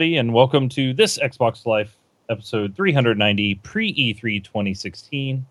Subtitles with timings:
[0.00, 1.94] Hello, everybody, and welcome to this Xbox Life
[2.30, 5.44] episode 390 pre E3 2016.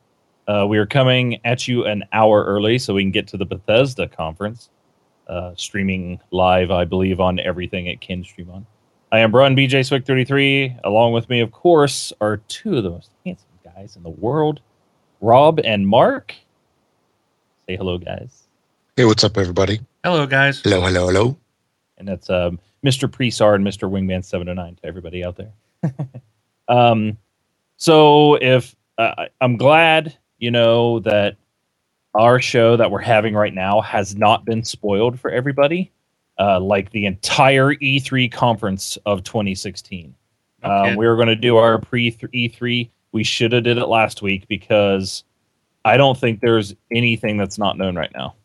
[0.48, 3.46] Uh, we are coming at you an hour early so we can get to the
[3.46, 4.72] Bethesda conference,
[5.28, 8.66] uh, streaming live, I believe, on everything it can stream on.
[9.12, 10.78] I am Brun BJ Swick 33.
[10.84, 14.62] Along with me, of course, are two of the most handsome guys in the world,
[15.22, 16.34] Rob and Mark.
[17.68, 18.48] Say hello, guys.
[18.98, 19.80] Hey, what's up, everybody?
[20.04, 20.64] Hello, guys.
[20.64, 21.38] Hello, hello, hello.
[22.00, 23.10] and that's um, Mr.
[23.10, 23.90] Presar and Mr.
[23.90, 25.54] Wingman seven hundred nine to everybody out there.
[26.68, 27.18] um,
[27.78, 31.36] so if uh, I- I'm glad you know that
[32.16, 35.92] our show that we're having right now has not been spoiled for everybody,
[36.40, 40.16] uh, like the entire E3 conference of 2016.
[40.64, 42.90] No Um, we were going to do our pre E3.
[43.12, 45.24] We should have did it last week because
[45.86, 48.36] I don't think there's anything that's not known right now.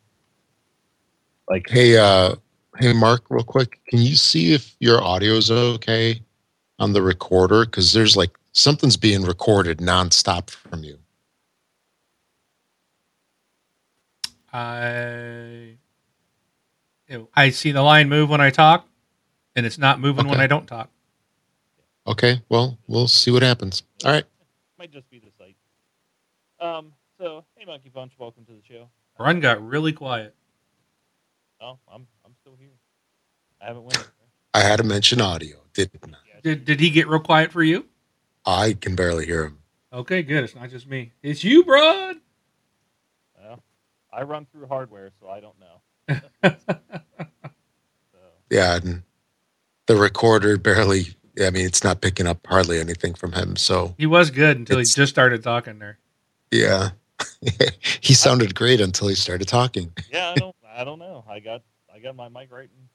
[1.49, 2.35] Like Hey, uh,
[2.79, 6.21] hey, Mark, real quick, can you see if your audio is okay
[6.79, 7.65] on the recorder?
[7.65, 10.97] Because there's like something's being recorded nonstop from you.
[14.51, 15.75] I
[17.35, 18.87] I see the line move when I talk,
[19.55, 20.89] and it's not moving when I don't talk.
[22.07, 23.83] Okay, well, we'll see what happens.
[24.05, 24.23] All right.
[24.79, 25.55] might just be the site.
[26.59, 26.93] Um.
[27.17, 28.89] So, hey, Monkey Punch, welcome to the show.
[29.17, 30.35] Brun got really quiet.
[31.61, 32.14] Oh, I'm I'm still here.
[33.65, 34.07] I haven't went.
[34.53, 36.39] I had to mention audio, didn't I?
[36.43, 37.87] Did did he get real quiet for you?
[38.45, 39.57] I can barely hear him.
[39.91, 40.43] Okay, good.
[40.43, 41.13] It's not just me.
[41.23, 42.17] It's you, Brad.
[43.41, 43.63] well,
[44.13, 46.51] I run through hardware, so I don't know.
[48.11, 48.19] So,
[48.51, 49.01] Yeah, and
[49.87, 53.55] the recorder barely, I mean, it's not picking up hardly anything from him.
[53.55, 55.97] So, he was good until he just started talking there.
[56.51, 56.89] yeah,
[58.01, 59.91] he sounded great until he started talking.
[60.11, 61.25] yeah, I don't I don't know.
[61.27, 62.89] I got I got my mic right in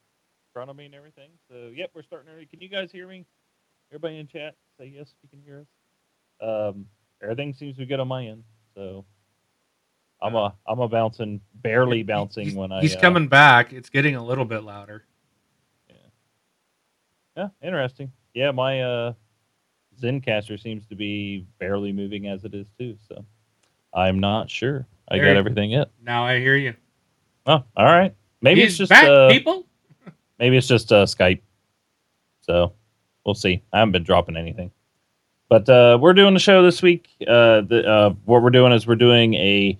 [0.61, 1.31] front of me and everything.
[1.51, 2.45] So, yep, we're starting early.
[2.45, 3.25] Can you guys hear me?
[3.91, 5.07] Everybody in chat, say yes.
[5.09, 5.67] if You can hear us.
[6.75, 6.85] Um,
[7.23, 8.45] everything seems to be good on my end.
[8.75, 9.07] So.
[10.23, 12.83] I'm a I'm a bouncing, barely bouncing He's, when I.
[12.83, 13.73] he's uh, coming back.
[13.73, 15.07] It's getting a little bit louder.
[15.89, 15.95] Yeah,
[17.39, 17.49] Yeah.
[17.67, 18.13] interesting.
[18.35, 19.13] Yeah, my uh
[19.99, 23.25] Zencastr seems to be barely moving as it is too, so
[23.95, 24.87] I'm not sure.
[25.09, 25.91] I There got you- everything it.
[26.03, 26.75] Now I hear you.
[27.47, 28.15] Oh, all right.
[28.43, 29.67] Maybe He's it's just back, uh, people.
[30.41, 31.41] Maybe it's just uh, Skype.
[32.41, 32.73] So
[33.25, 33.63] we'll see.
[33.73, 34.73] I haven't been dropping anything,
[35.49, 37.09] but uh, we're doing the show this week.
[37.23, 39.79] Uh, the, uh, what we're doing is we're doing a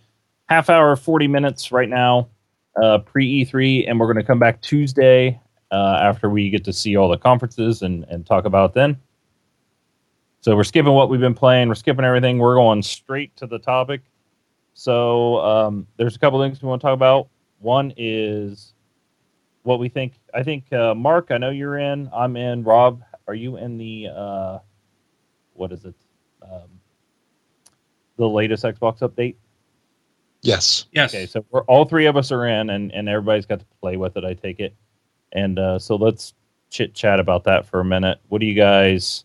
[0.49, 2.29] half hour, forty minutes right now,
[2.81, 5.41] uh, pre E3, and we're going to come back Tuesday
[5.73, 8.97] uh, after we get to see all the conferences and and talk about then.
[10.43, 11.69] So we're skipping what we've been playing.
[11.69, 12.39] We're skipping everything.
[12.39, 14.01] We're going straight to the topic.
[14.73, 17.29] So um, there's a couple things we want to talk about.
[17.59, 18.73] One is
[19.63, 20.15] what we think.
[20.35, 22.11] I think uh, Mark, I know you're in.
[22.15, 22.65] I'm in.
[22.65, 24.59] Rob, are you in the uh,
[25.55, 25.95] what is it?
[26.43, 26.69] Um,
[28.17, 29.37] the latest Xbox update.
[30.43, 30.87] Yes.
[30.93, 31.15] Yes.
[31.15, 33.97] Okay, so we're all three of us are in, and and everybody's got to play
[33.97, 34.25] with it.
[34.25, 34.75] I take it,
[35.33, 36.35] and uh, so let's
[36.71, 38.19] chit chat about that for a minute.
[38.29, 39.25] What do you guys?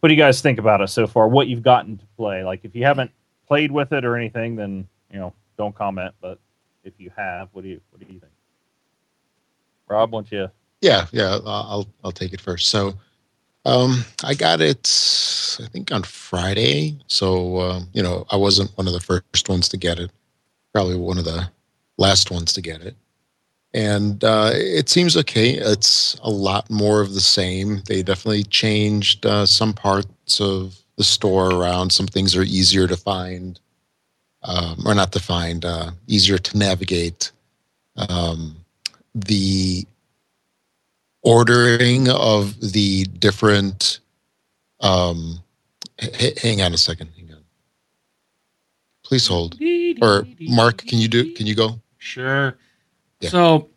[0.00, 1.28] What do you guys think about it so far?
[1.28, 2.44] What you've gotten to play?
[2.44, 3.10] Like, if you haven't
[3.46, 6.14] played with it or anything, then you know, don't comment.
[6.20, 6.40] But
[6.82, 8.32] if you have, what do you what do you think?
[9.88, 10.48] Rob, won't you?
[10.80, 12.68] Yeah, yeah, I'll I'll- take it first.
[12.68, 12.94] So,
[13.64, 14.86] um, I got it,
[15.62, 16.98] I think on Friday.
[17.06, 20.10] So, um, you know, I wasn't one of the first ones to get it.
[20.72, 21.48] Probably one of the
[21.96, 22.96] last ones to get it.
[23.72, 25.50] And uh, it seems okay.
[25.54, 27.82] It's a lot more of the same.
[27.86, 31.90] They definitely changed uh, some parts of the store around.
[31.90, 33.58] Some things are easier to find,
[34.42, 37.32] um, or not to find, uh, easier to navigate.
[37.96, 38.63] Um,
[39.14, 39.86] the
[41.22, 44.00] ordering of the different
[44.80, 45.42] um
[46.00, 47.42] h- hang on a second hang on
[49.02, 49.56] please hold
[50.02, 52.58] or mark can you do can you go Sure.
[53.20, 53.30] Yeah.
[53.30, 53.70] So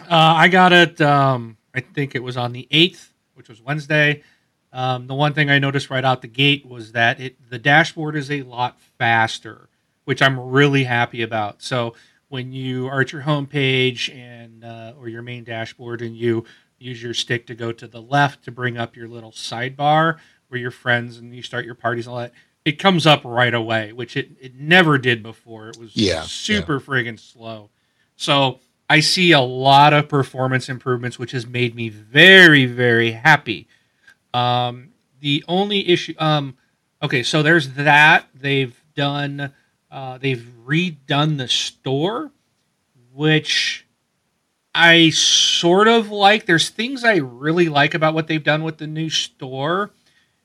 [0.00, 1.00] uh, I got it.
[1.00, 4.24] Um, I think it was on the eighth, which was Wednesday.
[4.72, 8.16] Um, the one thing I noticed right out the gate was that it the dashboard
[8.16, 9.68] is a lot faster,
[10.06, 11.62] which I'm really happy about.
[11.62, 11.94] So
[12.32, 16.46] when you are at your home page and uh, or your main dashboard and you
[16.78, 20.16] use your stick to go to the left to bring up your little sidebar
[20.48, 22.32] where your friends and you start your parties and all that,
[22.64, 25.68] it comes up right away, which it, it never did before.
[25.68, 27.68] It was Yeah, super friggin' slow.
[28.16, 33.68] So I see a lot of performance improvements, which has made me very, very happy.
[34.32, 36.56] Um, the only issue, um,
[37.02, 38.28] okay, so there's that.
[38.34, 39.52] They've done,
[39.92, 42.32] uh, they've redone the store,
[43.12, 43.86] which
[44.74, 46.46] I sort of like.
[46.46, 49.90] There's things I really like about what they've done with the new store.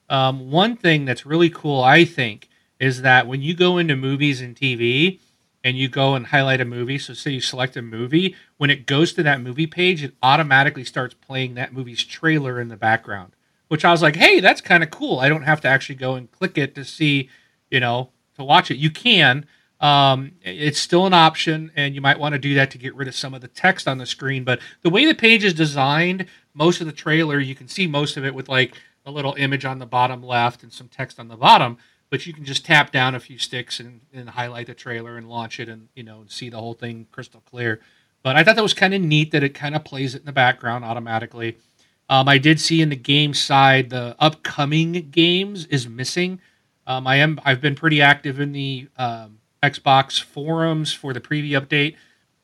[0.10, 4.42] Um, one thing that's really cool, I think, is that when you go into movies
[4.42, 5.20] and TV
[5.64, 8.86] and you go and highlight a movie, so say you select a movie, when it
[8.86, 13.32] goes to that movie page, it automatically starts playing that movie's trailer in the background.
[13.70, 15.20] Which I was like, hey, that's kind of cool.
[15.20, 17.30] I don't have to actually go and click it to see,
[17.70, 18.78] you know, to watch it.
[18.78, 19.46] You can,
[19.80, 23.08] um, it's still an option, and you might want to do that to get rid
[23.08, 24.44] of some of the text on the screen.
[24.44, 28.18] But the way the page is designed, most of the trailer, you can see most
[28.18, 28.74] of it with like
[29.06, 31.78] a little image on the bottom left and some text on the bottom.
[32.10, 35.30] But you can just tap down a few sticks and, and highlight the trailer and
[35.30, 37.82] launch it, and you know, see the whole thing crystal clear.
[38.24, 40.26] But I thought that was kind of neat that it kind of plays it in
[40.26, 41.58] the background automatically.
[42.10, 46.40] Um, I did see in the game side the upcoming games is missing.
[46.88, 51.60] Um, I am I've been pretty active in the um, Xbox forums for the preview
[51.60, 51.96] update,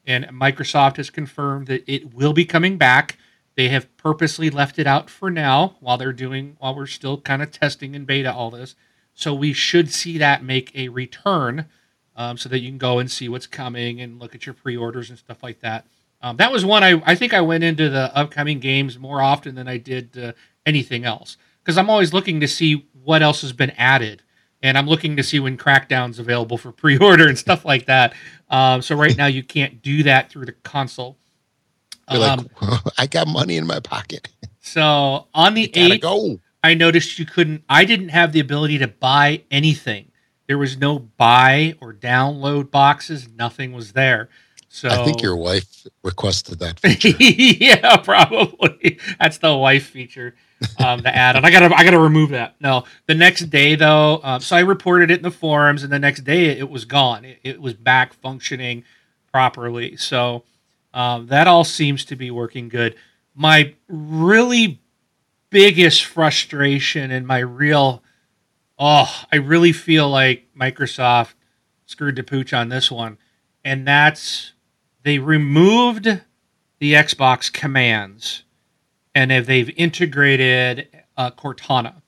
[0.06, 3.18] and Microsoft has confirmed that it will be coming back.
[3.56, 7.42] They have purposely left it out for now while they're doing while we're still kind
[7.42, 8.76] of testing in beta all this.
[9.14, 11.68] So we should see that make a return,
[12.18, 15.10] um, so that you can go and see what's coming and look at your pre-orders
[15.10, 15.86] and stuff like that.
[16.22, 19.56] Um, that was one I I think I went into the upcoming games more often
[19.56, 20.34] than I did uh,
[20.66, 24.22] anything else because I'm always looking to see what else has been added
[24.64, 28.16] and I'm looking to see when Crackdown's available for pre-order and stuff like that.
[28.50, 31.18] Um, so right now you can't do that through the console.
[32.10, 32.50] You're like, um,
[32.98, 34.30] I got money in my pocket.
[34.62, 36.40] So on the eighth, go.
[36.64, 37.64] I noticed you couldn't.
[37.68, 40.12] I didn't have the ability to buy anything.
[40.48, 43.28] There was no buy or download boxes.
[43.28, 44.30] Nothing was there.
[44.70, 46.80] So I think your wife requested that.
[47.60, 49.00] yeah, probably.
[49.20, 50.36] That's the wife feature
[50.84, 52.56] um, the ad, and I gotta I gotta remove that.
[52.60, 56.00] No, the next day though, um, so I reported it in the forums, and the
[56.00, 57.26] next day it was gone.
[57.26, 58.84] It, it was back functioning
[59.32, 59.98] properly.
[59.98, 60.44] So
[60.94, 62.96] um, that all seems to be working good.
[63.36, 64.82] My really
[65.50, 68.04] biggest frustration and my real
[68.78, 71.34] oh, I really feel like Microsoft
[71.86, 73.18] screwed the pooch on this one,
[73.64, 74.54] and that's
[75.04, 76.06] they removed
[76.80, 78.44] the Xbox commands
[79.16, 80.88] and if they've integrated
[81.18, 82.02] uh, Cortana.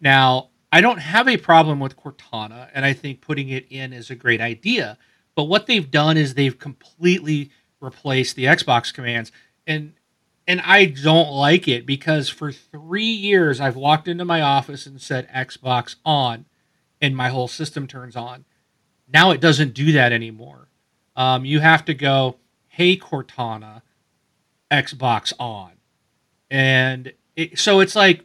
[0.00, 4.10] Now, I don't have a problem with Cortana, and I think putting it in is
[4.10, 4.98] a great idea.
[5.34, 9.32] But what they've done is they've completely replaced the Xbox commands,
[9.66, 9.94] and
[10.46, 15.00] and I don't like it because for three years I've walked into my office and
[15.00, 16.46] said Xbox on,
[17.00, 18.44] and my whole system turns on.
[19.12, 20.68] Now it doesn't do that anymore.
[21.16, 22.36] Um, you have to go,
[22.68, 23.82] hey Cortana,
[24.70, 25.72] Xbox on
[26.50, 28.24] and it, so it's like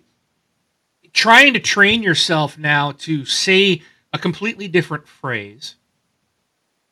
[1.13, 3.81] trying to train yourself now to say
[4.12, 5.75] a completely different phrase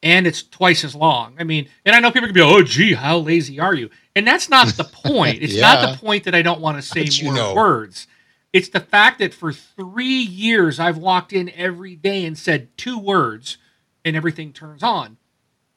[0.03, 1.35] and it's twice as long.
[1.39, 3.89] I mean, and I know people can be, oh, gee, how lazy are you?
[4.15, 5.41] And that's not the point.
[5.41, 5.61] It's yeah.
[5.61, 7.55] not the point that I don't want to say but more know.
[7.55, 8.05] words.
[8.51, 12.99] It's the fact that for three years I've walked in every day and said two
[12.99, 13.57] words
[14.05, 15.17] and everything turns on.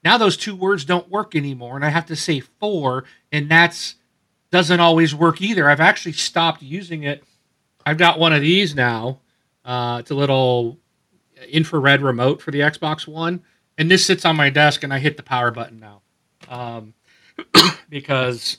[0.05, 3.96] Now those two words don't work anymore, and I have to say four, and that's
[4.57, 5.69] doesn't always work either.
[5.69, 7.23] I've actually stopped using it.
[7.85, 9.21] I've got one of these now.
[9.67, 10.79] Uh, it's a little
[11.51, 13.43] infrared remote for the Xbox One,
[13.77, 16.01] and this sits on my desk, and I hit the power button now
[16.49, 16.95] um,
[17.91, 18.57] because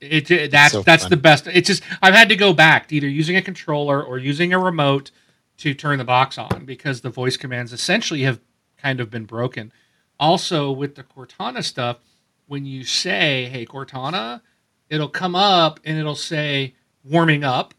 [0.00, 1.46] it, it that's so that's the best.
[1.46, 4.58] It's just I've had to go back to either using a controller or using a
[4.58, 5.10] remote
[5.58, 8.40] to turn the box on because the voice commands essentially have
[8.78, 9.72] kind of been broken.
[10.18, 11.98] Also, with the Cortana stuff,
[12.46, 14.40] when you say, "Hey Cortana,"
[14.88, 16.74] it'll come up and it'll say
[17.04, 17.74] warming up.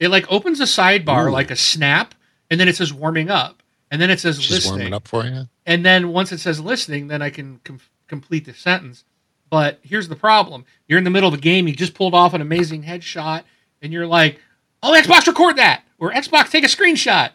[0.00, 1.32] It like opens a sidebar Ooh.
[1.32, 2.14] like a snap,
[2.50, 4.72] and then it says warming up, and then it says She's listening.
[4.78, 5.48] warming up for you.
[5.66, 9.04] And then once it says listening, then I can com- complete the sentence.
[9.50, 12.34] But here's the problem: you're in the middle of a game, you just pulled off
[12.34, 13.42] an amazing headshot,
[13.82, 14.40] and you're like,
[14.82, 17.30] "Oh, Xbox, record that!" or "Xbox, take a screenshot."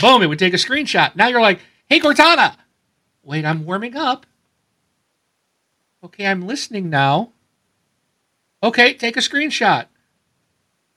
[0.00, 0.22] Boom!
[0.22, 1.16] It would take a screenshot.
[1.16, 2.54] Now you're like, "Hey, Cortana,
[3.22, 4.26] wait, I'm warming up."
[6.04, 7.32] Okay, I'm listening now.
[8.66, 9.86] Okay, take a screenshot.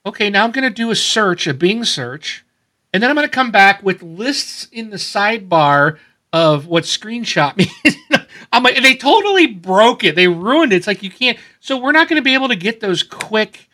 [0.03, 2.43] Okay, now I'm going to do a search, a Bing search,
[2.91, 5.99] and then I'm going to come back with lists in the sidebar
[6.33, 8.25] of what screenshot means.
[8.51, 10.15] I'm like, they totally broke it.
[10.15, 10.77] They ruined it.
[10.77, 11.37] It's like you can't.
[11.59, 13.69] So we're not going to be able to get those quick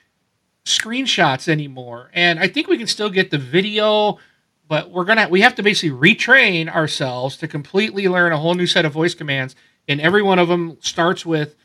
[0.66, 2.10] screenshots anymore.
[2.12, 4.20] And I think we can still get the video,
[4.68, 8.68] but we're gonna we have to basically retrain ourselves to completely learn a whole new
[8.68, 9.56] set of voice commands.
[9.88, 11.56] And every one of them starts with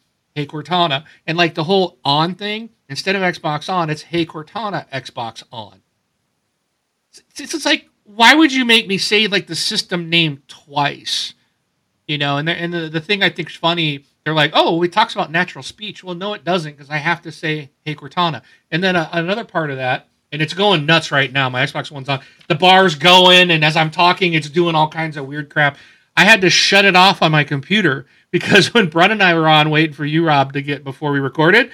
[0.41, 4.89] Hey Cortana, and like the whole on thing, instead of Xbox on, it's Hey Cortana,
[4.89, 5.83] Xbox on.
[7.37, 11.35] It's, it's like, why would you make me say like the system name twice?
[12.07, 14.83] You know, and the, and the, the thing I think is funny they're like, oh,
[14.83, 16.03] it talks about natural speech.
[16.03, 18.43] Well, no, it doesn't because I have to say, hey, Cortana.
[18.71, 21.49] And then uh, another part of that, and it's going nuts right now.
[21.49, 22.21] My Xbox One's on.
[22.49, 25.77] The bar's going, and as I'm talking, it's doing all kinds of weird crap.
[26.17, 29.49] I had to shut it off on my computer because when Brett and I were
[29.49, 31.71] on waiting for you, Rob, to get before we recorded,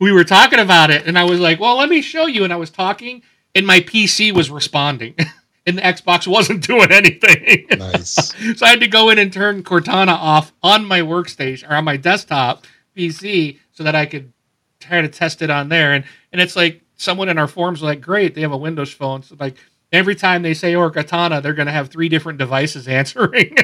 [0.00, 2.44] we were talking about it, and I was like, well, let me show you.
[2.44, 3.22] And I was talking,
[3.54, 5.14] and my PC was responding.
[5.66, 7.66] and the Xbox wasn't doing anything.
[7.78, 8.34] Nice.
[8.56, 11.84] so I had to go in and turn Cortana off on my workstation or on
[11.84, 14.32] my desktop PC so that I could
[14.80, 15.92] try to test it on there.
[15.92, 18.92] And and it's like someone in our forums was like, great, they have a Windows
[18.92, 19.22] phone.
[19.22, 19.56] So like
[19.92, 23.56] every time they say or Cortana, they're gonna have three different devices answering.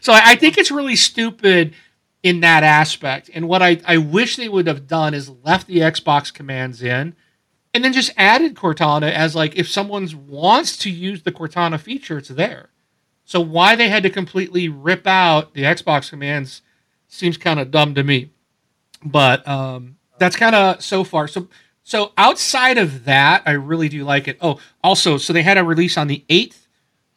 [0.00, 1.74] So I, think it's really stupid
[2.22, 3.30] in that aspect.
[3.32, 7.14] And what I, I wish they would have done is left the Xbox commands in
[7.72, 12.18] and then just added Cortana as like if someone wants to use the Cortana feature,
[12.18, 12.70] it's there.
[13.24, 16.62] So why they had to completely rip out the Xbox commands
[17.06, 18.30] seems kind of dumb to me.
[19.04, 21.28] But um, that's kind of so far.
[21.28, 21.48] So
[21.82, 24.38] so outside of that, I really do like it.
[24.40, 26.68] Oh, also, so they had a release on the eighth.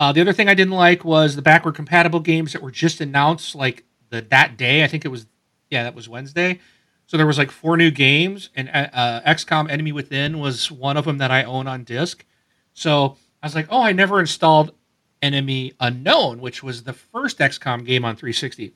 [0.04, 3.00] Uh, the other thing I didn't like was the backward compatible games that were just
[3.00, 4.84] announced like the that day.
[4.84, 5.28] I think it was
[5.70, 6.60] yeah, that was Wednesday.
[7.06, 10.98] So there was like four new games, and uh, uh XCOM Enemy Within was one
[10.98, 12.26] of them that I own on disc.
[12.74, 14.74] So I was like, oh, I never installed
[15.22, 18.74] Enemy Unknown, which was the first XCOM game on 360,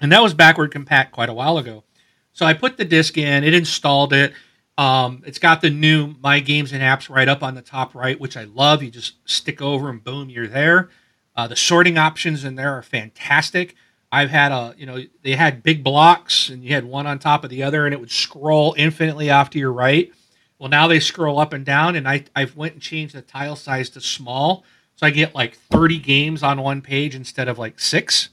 [0.00, 1.84] and that was backward compat quite a while ago.
[2.32, 4.32] So I put the disc in, it installed it.
[4.78, 8.20] Um, it's got the new My Games and Apps right up on the top right,
[8.20, 8.82] which I love.
[8.82, 10.90] You just stick over and boom, you're there.
[11.34, 13.74] Uh, the sorting options in there are fantastic.
[14.12, 17.44] I've had a, you know, they had big blocks and you had one on top
[17.44, 20.12] of the other and it would scroll infinitely off to your right.
[20.58, 23.56] Well, now they scroll up and down and I, I've went and changed the tile
[23.56, 24.64] size to small.
[24.96, 28.30] So I get like 30 games on one page instead of like six.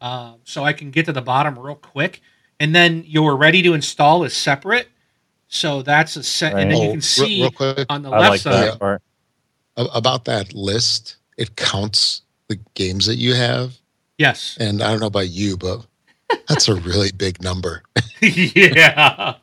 [0.00, 2.20] Uh, so I can get to the bottom real quick.
[2.60, 4.88] And then your ready to install is separate.
[5.48, 6.54] So that's a set.
[6.54, 6.62] Right.
[6.62, 8.78] And then you can see real, real on the I left like side.
[8.80, 9.00] That
[9.76, 13.78] about that list, it counts the games that you have
[14.18, 14.56] Yes.
[14.58, 15.86] And I don't know about you, but
[16.48, 17.82] that's a really big number.
[18.20, 19.34] yeah.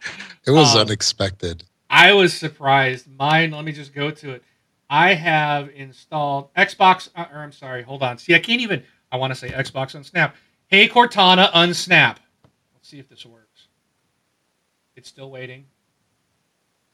[0.45, 1.63] it was um, unexpected.
[1.89, 3.07] I was surprised.
[3.17, 4.43] Mine, let me just go to it.
[4.89, 8.17] I have installed Xbox, uh, or I'm sorry, hold on.
[8.17, 10.33] See, I can't even, I want to say Xbox Unsnap.
[10.67, 12.17] Hey, Cortana, unsnap.
[12.73, 13.67] Let's see if this works.
[14.95, 15.65] It's still waiting.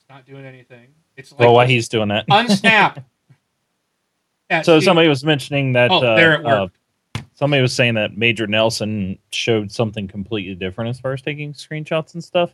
[0.10, 0.88] Not doing anything.
[1.16, 3.04] It's like well, while he's doing that, unsnap.
[4.64, 5.92] so somebody was mentioning that.
[5.92, 6.78] Oh, uh, there it worked.
[7.16, 11.54] Uh, somebody was saying that Major Nelson showed something completely different as far as taking
[11.54, 12.52] screenshots and stuff.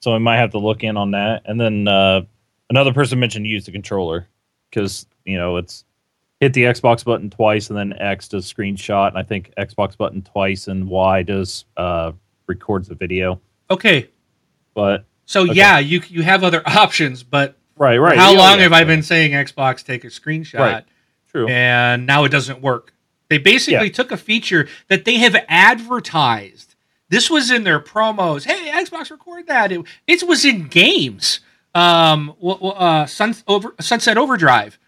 [0.00, 1.42] So we might have to look in on that.
[1.44, 2.22] And then uh,
[2.70, 4.26] another person mentioned use the controller
[4.70, 5.84] because you know it's
[6.40, 10.22] hit the Xbox button twice and then X does screenshot, and I think Xbox button
[10.22, 12.12] twice and Y does uh,
[12.46, 13.40] records the video.
[13.70, 14.08] Okay,
[14.74, 15.54] but so okay.
[15.54, 18.18] yeah, you you have other options, but right, right.
[18.18, 20.58] How long have I been saying Xbox take a screenshot?
[20.58, 20.84] Right.
[21.30, 21.48] True.
[21.48, 22.94] And now it doesn't work.
[23.28, 23.92] They basically yeah.
[23.92, 26.74] took a feature that they have advertised.
[27.08, 28.44] This was in their promos.
[28.44, 29.72] Hey, Xbox, record that.
[29.72, 31.40] It, it was in games.
[31.74, 34.78] Um, uh, Sun, over, Sunset Overdrive.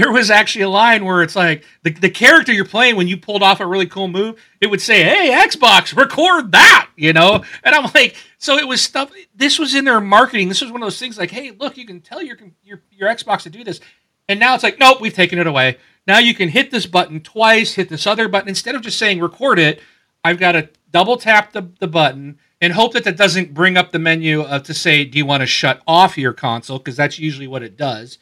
[0.00, 3.18] There was actually a line where it's like the, the character you're playing when you
[3.18, 7.44] pulled off a really cool move, it would say, Hey, Xbox, record that, you know?
[7.62, 9.12] And I'm like, so it was stuff.
[9.34, 10.48] This was in their marketing.
[10.48, 13.10] This was one of those things like, Hey, look, you can tell your, your, your
[13.10, 13.80] Xbox to do this.
[14.26, 15.76] And now it's like, nope, we've taken it away.
[16.06, 18.48] Now you can hit this button twice, hit this other button.
[18.48, 19.82] Instead of just saying record it,
[20.24, 23.92] I've got to double tap the, the button and hope that that doesn't bring up
[23.92, 26.78] the menu uh, to say, do you want to shut off your console?
[26.78, 28.18] Because that's usually what it does.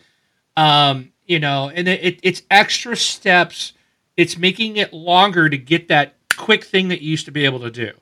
[0.56, 3.74] Um, you know, and it, it, it's extra steps.
[4.16, 7.60] It's making it longer to get that quick thing that you used to be able
[7.60, 7.92] to do.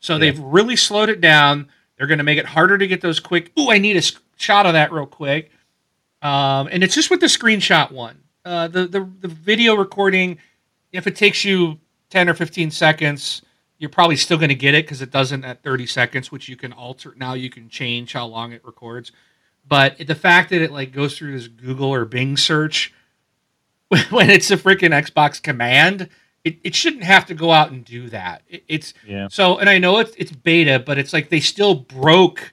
[0.00, 0.18] So yeah.
[0.18, 1.68] they've really slowed it down.
[1.96, 3.52] They're going to make it harder to get those quick.
[3.58, 4.02] Ooh, I need a
[4.36, 5.50] shot of that real quick.
[6.20, 8.18] Um, and it's just with the screenshot one.
[8.44, 10.38] Uh, the, the the video recording,
[10.92, 11.78] if it takes you
[12.10, 13.40] ten or fifteen seconds,
[13.78, 16.56] you're probably still going to get it because it doesn't at thirty seconds, which you
[16.56, 17.14] can alter.
[17.16, 19.12] Now you can change how long it records.
[19.66, 22.92] But the fact that it like goes through this Google or Bing search
[24.10, 26.08] when it's a freaking Xbox command,
[26.44, 28.42] it, it shouldn't have to go out and do that.
[28.48, 29.28] It, it's yeah.
[29.28, 32.52] So, and I know it's it's beta, but it's like they still broke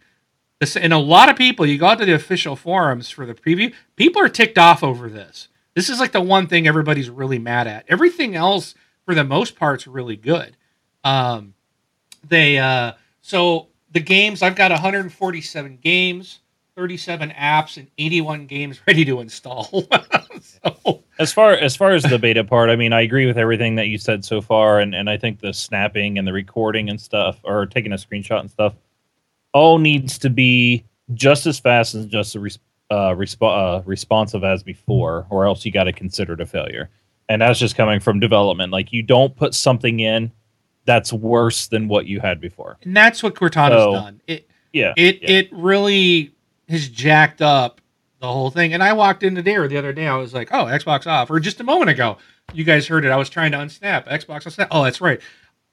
[0.59, 0.77] this.
[0.77, 3.73] And a lot of people, you go out to the official forums for the preview,
[3.95, 5.49] people are ticked off over this.
[5.73, 7.85] This is like the one thing everybody's really mad at.
[7.87, 8.75] Everything else,
[9.05, 10.55] for the most part, is really good.
[11.03, 11.53] Um,
[12.27, 16.39] they uh, so the games I've got 147 games.
[16.75, 19.87] 37 apps and 81 games ready to install.
[20.41, 23.75] so, as far as far as the beta part, I mean, I agree with everything
[23.75, 26.99] that you said so far, and and I think the snapping and the recording and
[26.99, 28.73] stuff, or taking a screenshot and stuff,
[29.53, 32.59] all needs to be just as fast and just as
[32.89, 36.89] uh, resp- uh, responsive as before, or else you got to consider it a failure.
[37.29, 38.71] And that's just coming from development.
[38.73, 40.31] Like you don't put something in
[40.85, 42.77] that's worse than what you had before.
[42.83, 44.21] And that's what Cortana's so, done.
[44.27, 45.29] It yeah, it yeah.
[45.29, 46.33] it really
[46.71, 47.81] has jacked up
[48.19, 48.73] the whole thing.
[48.73, 50.07] And I walked into there the other day.
[50.07, 51.29] I was like, oh, Xbox off.
[51.29, 52.17] Or just a moment ago,
[52.53, 53.11] you guys heard it.
[53.11, 54.67] I was trying to unsnap Xbox unsnap.
[54.71, 55.19] Oh, that's right.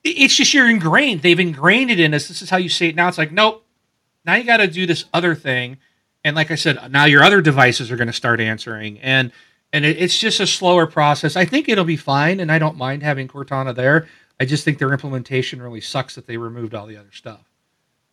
[0.05, 1.23] It's just you're ingrained.
[1.23, 2.28] They've ingrained it in us.
[2.28, 3.09] This is how you say it now.
[3.09, 3.64] It's like, nope.
[4.25, 5.78] Now you got to do this other thing.
[6.25, 8.99] And like I said, now your other devices are going to start answering.
[9.00, 9.33] And
[9.73, 11.37] and it, it's just a slower process.
[11.37, 12.40] I think it'll be fine.
[12.40, 14.09] And I don't mind having Cortana there.
[14.40, 17.50] I just think their implementation really sucks that they removed all the other stuff.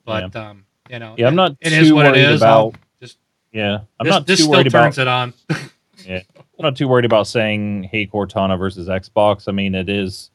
[0.04, 0.50] But yeah.
[0.50, 1.56] um, you know, yeah, I'm not.
[1.62, 2.42] It is what it is.
[2.42, 3.18] About, I'll just
[3.52, 5.30] yeah, I'm this, not this too worried still turns about.
[5.50, 5.70] it on.
[6.06, 9.48] yeah, I'm not too worried about saying "Hey Cortana" versus Xbox.
[9.48, 10.30] I mean, it is.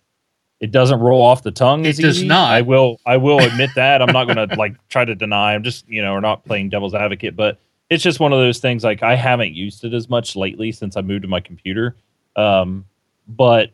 [0.60, 1.86] It doesn't roll off the tongue.
[1.86, 2.26] It does easy.
[2.26, 2.52] not.
[2.52, 3.00] I will.
[3.06, 4.02] I will admit that.
[4.02, 5.54] I'm not going to like try to deny.
[5.54, 8.58] I'm just you know, we're not playing devil's advocate, but it's just one of those
[8.58, 8.84] things.
[8.84, 11.96] Like I haven't used it as much lately since I moved to my computer.
[12.36, 12.84] Um,
[13.26, 13.70] but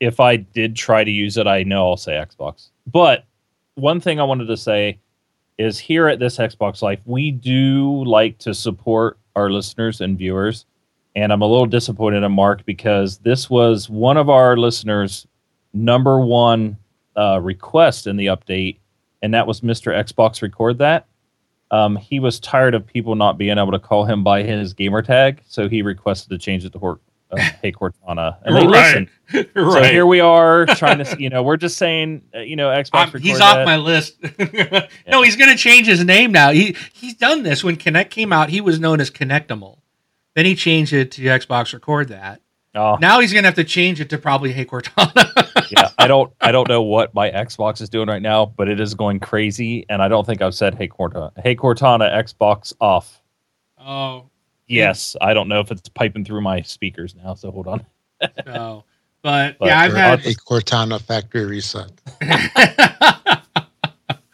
[0.00, 2.68] if I did try to use it, I know I'll say Xbox.
[2.86, 3.24] But
[3.74, 4.98] one thing I wanted to say
[5.58, 10.66] is here at this Xbox Life, we do like to support our listeners and viewers.
[11.14, 15.26] And I'm a little disappointed in Mark because this was one of our listeners'
[15.72, 16.76] number one
[17.16, 18.78] uh, request in the update,
[19.22, 19.92] and that was Mr.
[19.92, 21.06] Xbox Record That.
[21.70, 25.02] Um, he was tired of people not being able to call him by his gamer
[25.02, 26.78] tag, so he requested to change it to
[27.62, 28.68] Hey Cortana, and they right.
[28.68, 29.10] listen.
[29.54, 29.72] right.
[29.72, 33.18] So here we are trying to, you know, we're just saying, uh, you know, Xbox.
[33.18, 34.16] he's off my list.
[34.38, 34.88] yeah.
[35.08, 36.50] No, he's going to change his name now.
[36.52, 37.64] He he's done this.
[37.64, 39.78] When Kinect came out, he was known as Kinectimal.
[40.34, 42.40] Then he changed it to Xbox Record That.
[42.74, 42.96] Oh.
[43.00, 45.70] Now he's gonna have to change it to probably Hey Cortana.
[45.70, 48.80] yeah, I don't I don't know what my Xbox is doing right now, but it
[48.80, 51.32] is going crazy, and I don't think I've said Hey Cortana.
[51.42, 53.22] Hey Cortana, Xbox off.
[53.78, 54.28] Oh,
[54.66, 57.34] Yes, I don't know if it's piping through my speakers now.
[57.34, 57.86] So hold on.
[58.44, 58.84] so,
[59.22, 61.92] but, but yeah, I've had a Cortana factory reset.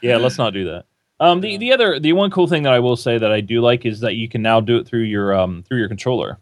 [0.02, 0.86] yeah, let's not do that.
[1.20, 3.60] Um, the, the other the one cool thing that I will say that I do
[3.60, 6.38] like is that you can now do it through your um through your controller.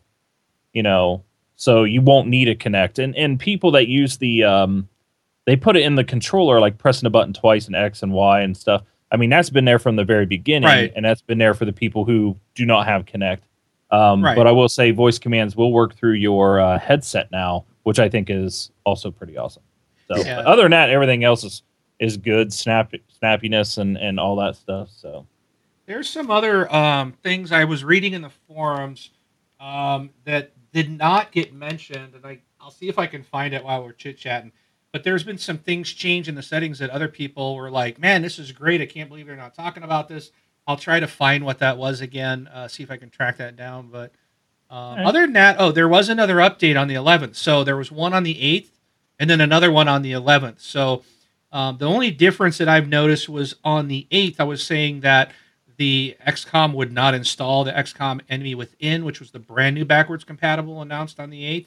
[0.72, 1.24] You know,
[1.56, 3.02] so you won't need a Kinect.
[3.02, 4.88] And and people that use the um
[5.46, 8.40] they put it in the controller like pressing a button twice and X and Y
[8.40, 8.82] and stuff.
[9.12, 10.92] I mean, that's been there from the very beginning, right.
[10.94, 13.40] and that's been there for the people who do not have Kinect.
[13.92, 14.36] Um, right.
[14.36, 18.08] But I will say voice commands will work through your uh, headset now, which I
[18.08, 19.62] think is also pretty awesome.
[20.08, 20.40] So yeah.
[20.40, 21.62] other than that, everything else is
[21.98, 24.90] is good, snap snappiness and and all that stuff.
[24.90, 25.26] So
[25.86, 29.10] there's some other um, things I was reading in the forums
[29.58, 33.64] um, that did not get mentioned, and I I'll see if I can find it
[33.64, 34.52] while we're chit chatting.
[34.92, 38.22] But there's been some things change in the settings that other people were like, "Man,
[38.22, 38.80] this is great!
[38.80, 40.30] I can't believe they're not talking about this."
[40.66, 43.56] I'll try to find what that was again, uh, see if I can track that
[43.56, 43.88] down.
[43.90, 44.12] But
[44.70, 45.06] um, right.
[45.06, 47.36] other than that, oh, there was another update on the 11th.
[47.36, 48.68] So there was one on the 8th
[49.18, 50.60] and then another one on the 11th.
[50.60, 51.02] So
[51.52, 55.32] um, the only difference that I've noticed was on the 8th, I was saying that
[55.76, 60.24] the XCOM would not install the XCOM Enemy Within, which was the brand new backwards
[60.24, 61.66] compatible announced on the 8th.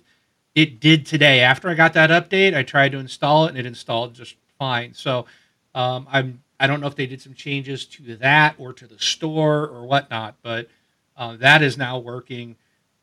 [0.55, 1.41] It did today.
[1.41, 4.93] After I got that update, I tried to install it and it installed just fine.
[4.93, 5.25] So
[5.73, 8.97] um, I'm I don't know if they did some changes to that or to the
[8.97, 10.69] store or whatnot, but
[11.17, 12.55] uh, that is now working.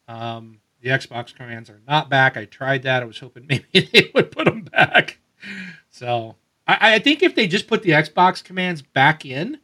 [0.09, 2.39] Um, the Xbox commands are not back.
[2.39, 3.03] I tried that.
[3.03, 5.19] I was hoping maybe they would put them back.
[5.91, 9.59] So I, I think if they just put the Xbox commands back in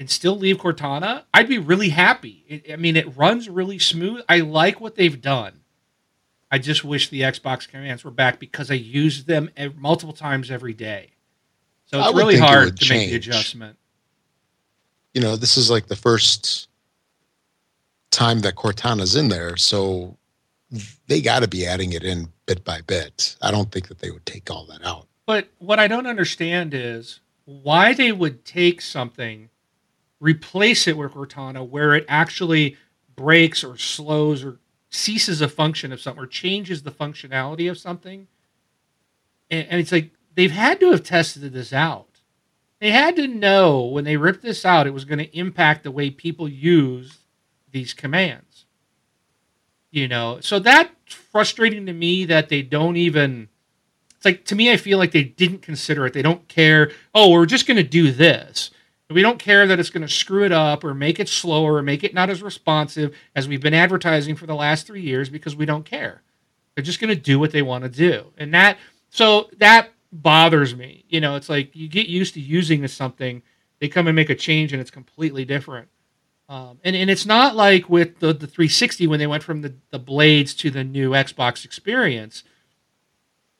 [0.00, 2.46] and still leave Cortana, I'd be really happy.
[2.48, 4.22] It, I mean, it runs really smooth.
[4.26, 5.60] I like what they've done.
[6.50, 10.72] I just wish the Xbox commands were back because I use them multiple times every
[10.72, 11.10] day.
[11.86, 13.00] So it's really hard to change.
[13.02, 13.76] make the adjustment.
[15.14, 16.68] You know, this is like the first
[18.10, 20.16] time that Cortana's in there, so
[21.06, 23.36] they got to be adding it in bit by bit.
[23.40, 25.06] I don't think that they would take all that out.
[25.26, 29.48] But what I don't understand is why they would take something,
[30.20, 32.76] replace it with Cortana, where it actually
[33.14, 34.58] breaks or slows or
[34.90, 38.26] ceases a function of something or changes the functionality of something.
[39.50, 42.06] And, and it's like they've had to have tested this out.
[42.78, 45.90] They had to know when they ripped this out, it was going to impact the
[45.90, 47.18] way people use
[47.72, 48.66] these commands.
[49.90, 53.48] You know, so that's frustrating to me that they don't even.
[54.16, 56.12] It's like to me, I feel like they didn't consider it.
[56.12, 56.90] They don't care.
[57.14, 58.70] Oh, we're just going to do this,
[59.10, 61.82] We don't care that it's going to screw it up or make it slower or
[61.82, 65.56] make it not as responsive as we've been advertising for the last three years because
[65.56, 66.22] we don't care.
[66.74, 68.32] They're just going to do what they want to do.
[68.36, 69.90] And that, so that
[70.22, 71.04] bothers me.
[71.08, 73.42] You know, it's like you get used to using something,
[73.80, 75.88] they come and make a change and it's completely different.
[76.48, 79.74] Um, and, and it's not like with the, the 360 when they went from the,
[79.90, 82.44] the blades to the new Xbox experience.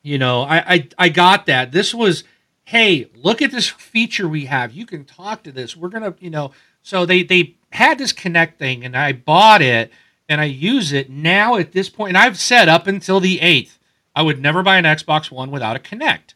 [0.02, 1.72] You know, I, I, I got that.
[1.72, 2.22] This was,
[2.64, 4.72] hey, look at this feature we have.
[4.72, 5.76] You can talk to this.
[5.76, 9.90] We're gonna, you know, so they they had this Kinect thing, and I bought it
[10.28, 12.10] and I use it now at this point.
[12.10, 13.78] And I've said up until the eighth,
[14.14, 16.34] I would never buy an Xbox One without a Kinect.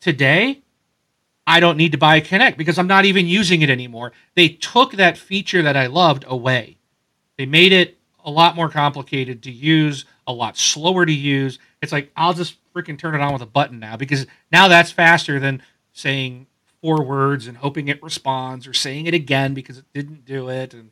[0.00, 0.62] Today,
[1.46, 4.12] I don't need to buy a Kinect because I'm not even using it anymore.
[4.34, 6.78] They took that feature that I loved away.
[7.38, 11.58] They made it a lot more complicated to use, a lot slower to use.
[11.82, 14.90] It's like I'll just freaking turn it on with a button now because now that's
[14.90, 16.46] faster than saying
[16.82, 20.74] four words and hoping it responds or saying it again because it didn't do it
[20.74, 20.90] and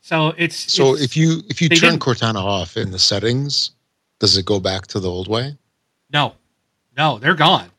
[0.00, 3.70] so it's So it's- if you if you turn Cortana off in the settings,
[4.18, 5.56] does it go back to the old way?
[6.12, 6.34] no
[6.96, 7.70] no they're gone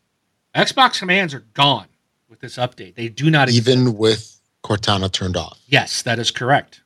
[0.55, 1.87] xbox commands are gone
[2.29, 3.67] with this update they do not exist.
[3.67, 5.59] Even with Cortana turned off.
[5.67, 6.81] yes that is correct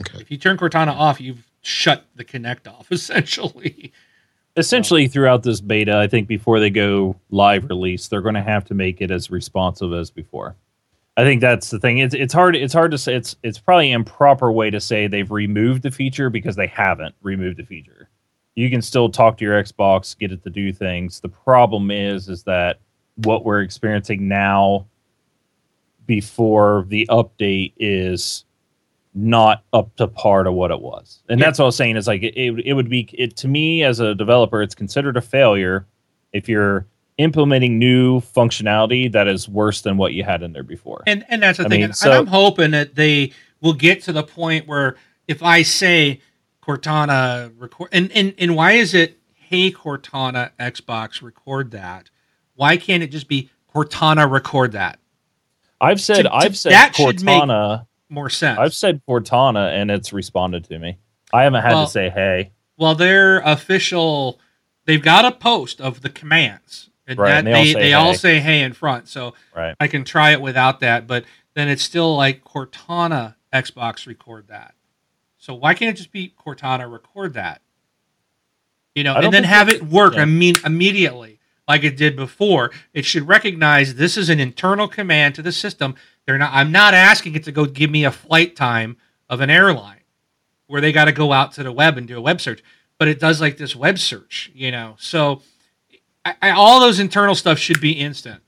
[0.00, 0.18] Okay.
[0.20, 3.92] if you turn cortana off you've shut the Kinect off essentially
[4.56, 8.64] essentially throughout this beta, I think before they go live release, they're going to have
[8.66, 10.56] to make it as responsive as before.
[11.16, 11.98] I think that's the thing.
[11.98, 13.14] It's it's hard it's hard to say.
[13.16, 17.56] It's it's probably improper way to say they've removed the feature because they haven't removed
[17.56, 17.97] the feature.
[18.58, 21.20] You can still talk to your Xbox, get it to do things.
[21.20, 22.80] The problem is is that
[23.14, 24.86] what we're experiencing now
[26.06, 28.44] before the update is
[29.14, 31.20] not up to par to what it was.
[31.28, 31.46] And Yeah.
[31.46, 33.84] that's what I was saying is like it, it, it would be it to me
[33.84, 35.86] as a developer, it's considered a failure
[36.32, 36.84] if you're
[37.18, 41.04] implementing new functionality that is worse than what you had in there before.
[41.06, 41.78] And and that's the I thing.
[41.80, 44.96] mean, and, so- and I'm hoping that they will get to the point where
[45.28, 46.20] if I say
[46.68, 52.10] Cortana record and, and and why is it hey Cortana Xbox record that?
[52.56, 54.98] Why can't it just be Cortana record that?
[55.80, 57.86] I've said to- to- I've said that Cortana.
[58.10, 58.58] More sense.
[58.58, 60.98] I've said Cortana and it's responded to me.
[61.32, 62.52] I haven't had Well- to say hey.
[62.76, 64.38] well, their official
[64.84, 66.90] they've got a post of the commands.
[67.06, 68.16] And Right, that and they all they, say they all hey.
[68.18, 69.08] say hey in front.
[69.08, 69.74] So Right.
[69.80, 74.74] I can try it without that, but then it's still like Cortana Xbox record that.
[75.48, 77.62] So why can't it just be Cortana record that?
[78.94, 80.24] You know, and then have it work yeah.
[80.24, 82.70] imme- immediately like it did before.
[82.92, 85.94] It should recognize this is an internal command to the system.
[86.26, 88.98] They're not I'm not asking it to go give me a flight time
[89.30, 90.02] of an airline
[90.66, 92.62] where they got to go out to the web and do a web search,
[92.98, 94.96] but it does like this web search, you know.
[94.98, 95.40] So
[96.26, 98.42] I, I, all those internal stuff should be instant.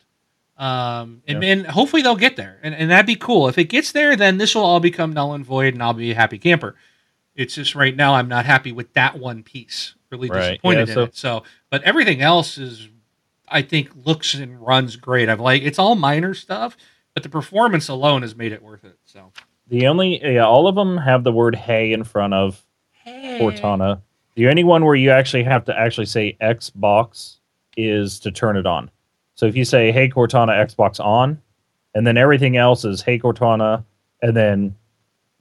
[0.58, 3.48] Um, and, and hopefully they'll get there, and, and that'd be cool.
[3.48, 6.10] If it gets there, then this will all become null and void, and I'll be
[6.10, 6.76] a happy camper.
[7.40, 9.94] It's just right now I'm not happy with that one piece.
[10.10, 11.16] Really Right, disappointed yeah, in it.
[11.16, 12.88] So, but everything else is,
[13.48, 15.28] I think, looks and runs great.
[15.28, 16.76] I've like it's all minor stuff,
[17.14, 18.98] but the performance alone has made it worth it.
[19.04, 19.32] So,
[19.68, 23.38] The only yeah, all of them have the word hey in front of hey.
[23.40, 24.00] Cortana.
[24.34, 27.36] The only one where you actually have to actually say Xbox
[27.76, 28.90] is to turn it on.
[29.34, 31.40] So if you say Hey Cortana Xbox on,
[31.94, 33.84] and then everything else is Hey Cortana,
[34.22, 34.74] and then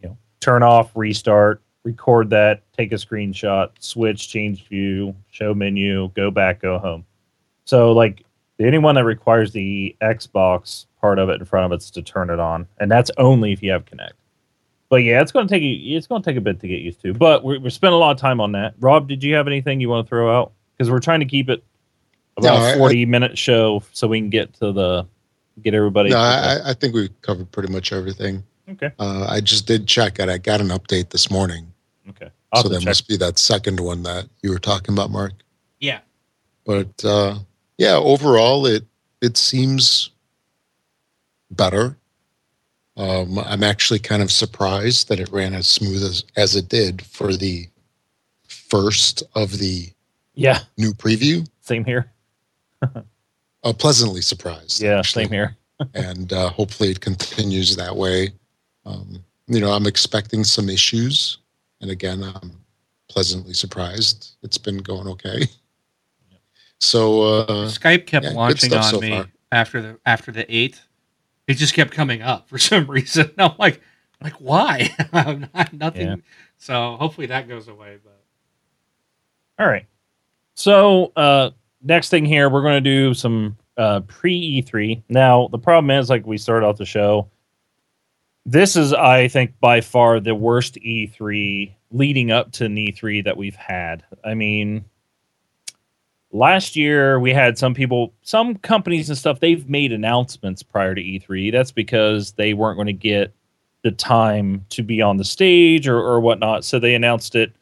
[0.02, 6.10] you know turn off, restart, record that, take a screenshot, switch, change view, show menu,
[6.16, 7.06] go back, go home.
[7.66, 8.24] So like
[8.58, 12.02] the only one that requires the Xbox part of it in front of it's to
[12.02, 14.12] turn it on, and that's only if you have Kinect.
[14.90, 15.98] But yeah, it's going to take you.
[15.98, 17.14] It's going to take a bit to get used to.
[17.14, 18.74] But we're, we're spending a lot of time on that.
[18.80, 20.52] Rob, did you have anything you want to throw out?
[20.76, 21.64] Because we're trying to keep it
[22.38, 25.06] about No, I- a forty minute show so we can get to the
[25.62, 26.10] get everybody.
[26.10, 28.44] No, I, I think we covered pretty much everything.
[28.72, 30.28] okay, Uh, I just did check it.
[30.28, 31.69] I got an update this morning,
[32.10, 32.30] okay.
[32.52, 32.88] I'll so there check.
[32.88, 35.34] must be that second one that you were talking about, Mark.
[35.80, 36.00] yeah,
[36.66, 37.40] But uh,
[37.78, 38.86] yeah, overall, it
[39.22, 40.10] it seems
[41.52, 41.96] better.
[42.98, 47.02] Um, I'm actually kind of surprised that it ran as smooth as, as it did
[47.02, 47.68] for the
[48.48, 49.88] first of the
[50.34, 51.48] Yeah, new preview.
[51.62, 52.12] same here.
[53.62, 54.82] Uh, pleasantly surprised.
[54.82, 55.26] Yeah, actually.
[55.26, 55.58] same here.
[55.94, 58.30] and uh, hopefully it continues that way.
[58.86, 61.40] Um, you know, I'm expecting some issues,
[61.82, 62.52] and again, I'm
[63.10, 64.36] pleasantly surprised.
[64.44, 65.48] It's been going okay.
[66.80, 69.26] So uh, Skype kept yeah, launching on so me far.
[69.52, 70.82] after the after the eighth.
[71.48, 73.32] It just kept coming up for some reason.
[73.38, 73.82] I'm like,
[74.22, 74.90] like why?
[75.14, 76.08] I'm not, nothing.
[76.08, 76.16] Yeah.
[76.58, 77.98] So hopefully that goes away.
[78.04, 78.22] But
[79.62, 79.86] All right.
[80.56, 85.04] So uh, next thing here, we're going to do some uh, pre E3.
[85.10, 87.30] Now the problem is, like we started off the show,
[88.46, 93.38] this is I think by far the worst E3 leading up to an E3 that
[93.38, 94.04] we've had.
[94.24, 94.86] I mean,
[96.32, 99.40] last year we had some people, some companies and stuff.
[99.40, 101.52] They've made announcements prior to E3.
[101.52, 103.34] That's because they weren't going to get
[103.84, 106.66] the time to be on the stage or, or whatnot.
[106.66, 107.54] So they announced it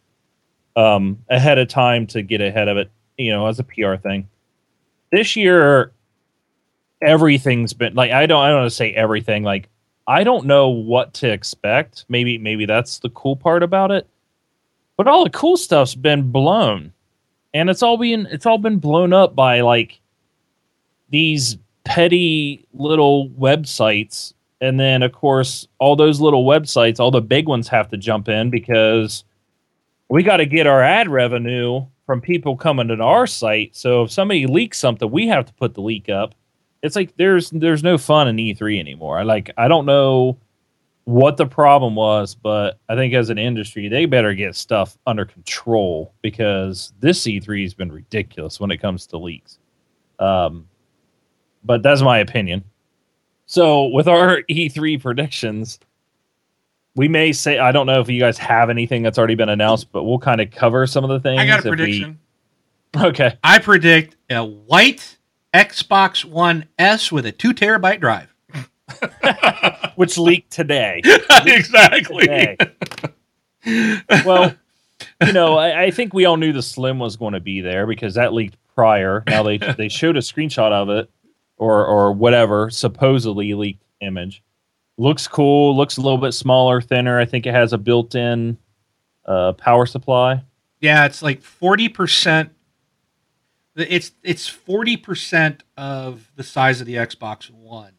[0.75, 4.27] um, ahead of time to get ahead of it, you know, as a PR thing.
[5.11, 5.91] This year,
[7.01, 9.43] everything's been like I don't I don't want to say everything.
[9.43, 9.69] Like
[10.07, 12.05] I don't know what to expect.
[12.07, 14.07] Maybe maybe that's the cool part about it.
[14.95, 16.93] But all the cool stuff's been blown.
[17.53, 19.99] And it's all been it's all been blown up by like
[21.09, 27.47] these petty little websites and then of course all those little websites all the big
[27.47, 29.23] ones have to jump in because
[30.09, 34.11] we got to get our ad revenue from people coming to our site so if
[34.11, 36.35] somebody leaks something we have to put the leak up
[36.81, 40.37] it's like there's there's no fun in e3 anymore I like i don't know
[41.05, 45.25] what the problem was but i think as an industry they better get stuff under
[45.25, 49.59] control because this e3 has been ridiculous when it comes to leaks
[50.19, 50.67] um,
[51.63, 52.63] but that's my opinion
[53.47, 55.79] so with our E3 predictions,
[56.95, 59.91] we may say I don't know if you guys have anything that's already been announced,
[59.91, 61.39] but we'll kind of cover some of the things.
[61.39, 62.19] I got a if we- prediction.
[62.97, 63.37] okay.
[63.43, 65.16] I predict a white
[65.53, 68.33] Xbox One S with a two terabyte drive.
[69.95, 71.01] Which leaked today.
[71.45, 72.27] exactly.
[72.27, 72.57] today.
[74.25, 74.53] well,
[75.25, 77.85] you know, I, I think we all knew the Slim was going to be there
[77.87, 79.23] because that leaked prior.
[79.27, 81.09] Now they they showed a screenshot of it
[81.57, 84.43] or or whatever supposedly leaked image.
[84.97, 85.75] Looks cool.
[85.75, 87.19] Looks a little bit smaller, thinner.
[87.19, 88.57] I think it has a built-in
[89.25, 90.43] uh, power supply.
[90.79, 92.51] Yeah, it's like forty percent.
[93.77, 97.93] It's it's forty percent of the size of the Xbox One.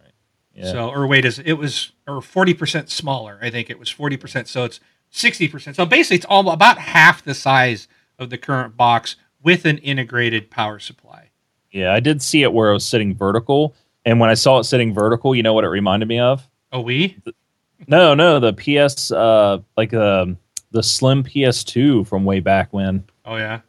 [0.00, 0.12] Right.
[0.54, 0.72] Yeah.
[0.72, 3.38] So, or wait, is it was or forty percent smaller?
[3.42, 4.48] I think it was forty percent.
[4.48, 4.80] So it's
[5.10, 5.76] sixty percent.
[5.76, 7.86] So basically, it's all about half the size
[8.18, 11.30] of the current box with an integrated power supply.
[11.70, 14.64] Yeah, I did see it where it was sitting vertical, and when I saw it
[14.64, 16.48] sitting vertical, you know what it reminded me of?
[16.72, 17.16] Oh, we?
[17.86, 20.36] No, no, the PS, uh, like the
[20.72, 23.04] the slim PS2 from way back when.
[23.24, 23.60] Oh yeah.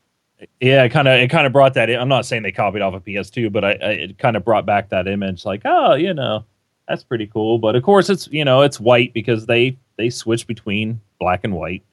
[0.60, 1.90] Yeah, it kind of it kind of brought that.
[1.90, 2.00] In.
[2.00, 4.44] I'm not saying they copied off a of PS2, but I, I it kind of
[4.44, 5.46] brought back that image.
[5.46, 6.46] Like, oh, you know,
[6.88, 7.60] that's pretty cool.
[7.60, 11.54] But of course, it's you know it's white because they they switch between black and
[11.54, 11.84] white.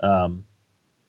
[0.00, 0.44] Um,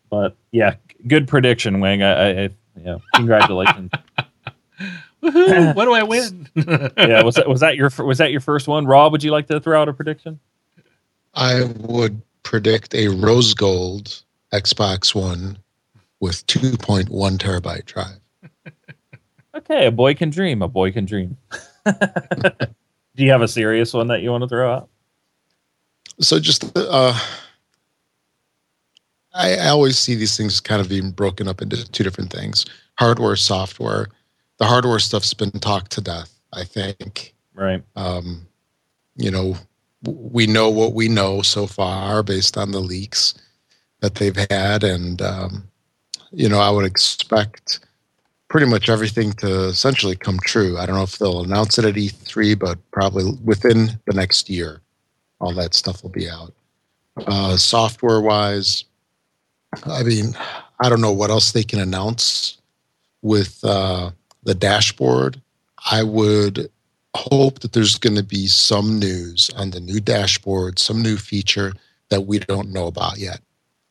[0.10, 0.76] but yeah,
[1.08, 2.02] good prediction, Wing.
[2.02, 2.50] I, I, I
[2.84, 3.92] yeah, congratulations.
[5.24, 5.76] Woohoo!
[5.76, 6.48] what do I win?
[6.56, 9.12] yeah, was that was that your was that your first one, Rob?
[9.12, 10.40] Would you like to throw out a prediction?
[11.36, 15.58] I would predict a rose gold Xbox One
[16.20, 18.20] with 2.1 terabyte drive.
[19.56, 20.62] Okay, a boy can dream.
[20.62, 21.36] A boy can dream.
[21.86, 24.90] Do you have a serious one that you want to throw out?
[26.20, 27.18] So just uh,
[29.34, 32.66] I, I always see these things kind of being broken up into two different things:
[33.00, 34.08] hardware, software.
[34.58, 36.38] The hardware stuff's been talked to death.
[36.54, 37.34] I think.
[37.54, 37.84] Right.
[37.96, 38.48] Um,
[39.16, 39.58] you know,
[40.04, 43.34] w- we know what we know so far based on the leaks
[44.02, 45.67] that they've had, and um,
[46.32, 47.80] you know, I would expect
[48.50, 50.78] pretty much everything to essentially come true.
[50.78, 54.82] I don't know if they'll announce it at E3, but probably within the next year,
[55.40, 56.54] all that stuff will be out.
[57.26, 58.86] Uh, software wise,
[59.86, 60.38] I mean,
[60.80, 62.58] I don't know what else they can announce
[63.22, 64.12] with uh,
[64.44, 65.42] the dashboard.
[65.92, 66.70] I would
[67.16, 71.74] hope that there's going to be some news on the new dashboard, some new feature
[72.10, 73.42] that we don't know about yet.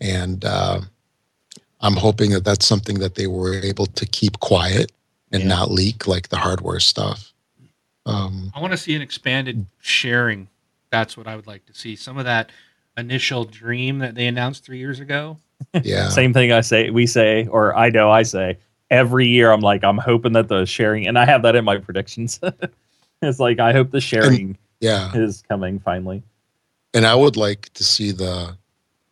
[0.01, 0.81] And uh,
[1.81, 4.93] I'm hoping that that's something that they were able to keep quiet
[5.33, 5.49] and Yeah.
[5.49, 7.33] not leak like the hardware stuff.
[8.07, 10.49] Um, I want to see an expanded sharing.
[10.91, 11.97] That's what I would like to see.
[11.97, 12.51] Some of that
[12.97, 15.39] initial dream that they announced three years ago.
[15.83, 16.09] yeah.
[16.09, 18.59] Same thing I say, we say, or I know I say
[18.91, 19.51] every year.
[19.51, 22.39] I'm like, I'm hoping that the sharing, and I have that in my predictions.
[23.23, 25.11] it's like I hope the sharing Yeah.
[25.15, 26.23] is coming finally.
[26.95, 28.57] And I would like to see the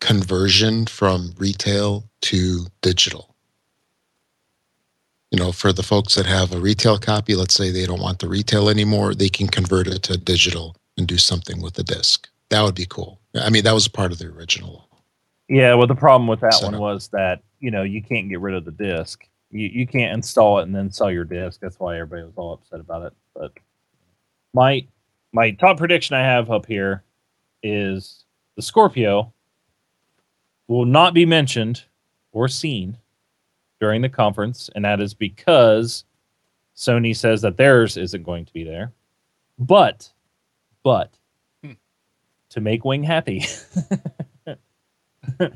[0.05, 3.35] conversion from retail to digital.
[5.31, 8.19] You know, for the folks that have a retail copy, let's say they don't want
[8.19, 12.29] the retail anymore, they can convert it to digital and do something with the disc.
[12.51, 13.19] That would be cool.
[13.35, 14.87] I mean, that was part of the original.
[15.49, 18.55] Yeah, well, the problem with that one was that you know you can't get rid
[18.55, 19.27] of the disc.
[19.51, 21.61] You you can't install it and then sell your disc.
[21.61, 23.13] That's why everybody was all upset about it.
[23.35, 23.53] But
[24.53, 24.87] my
[25.33, 27.03] my top prediction I have up here
[27.63, 28.25] is
[28.57, 29.34] the Scorpio
[30.69, 31.85] will not be mentioned
[32.33, 32.97] or seen
[33.81, 36.05] during the conference, and that is because
[36.77, 38.93] Sony says that theirs isn't going to be there.
[39.59, 40.11] But,
[40.83, 41.11] but,
[41.63, 41.73] Hmm.
[42.51, 43.45] to make Wing happy,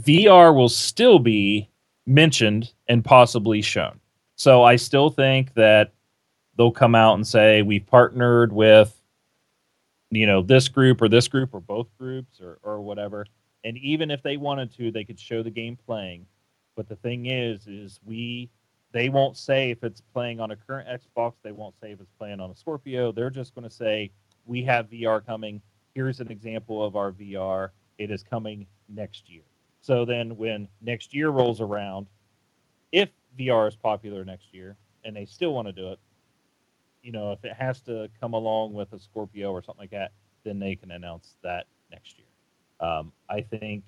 [0.00, 1.68] VR will still be
[2.06, 3.98] mentioned and possibly shown.
[4.36, 5.92] So I still think that
[6.56, 8.94] they'll come out and say we've partnered with
[10.10, 13.26] you know this group or this group or both groups or or whatever.
[13.64, 16.26] And even if they wanted to, they could show the game playing.
[16.76, 18.50] But the thing is, is we
[18.92, 21.34] they won't say if it's playing on a current Xbox.
[21.42, 23.12] They won't say if it's playing on a Scorpio.
[23.12, 24.10] They're just going to say
[24.46, 25.60] we have VR coming.
[25.94, 27.70] Here's an example of our VR.
[27.98, 29.42] It is coming next year.
[29.80, 32.06] So then, when next year rolls around,
[32.92, 35.98] if VR is popular next year and they still want to do it,
[37.02, 40.12] you know, if it has to come along with a Scorpio or something like that,
[40.44, 42.27] then they can announce that next year.
[42.80, 43.84] Um, I think,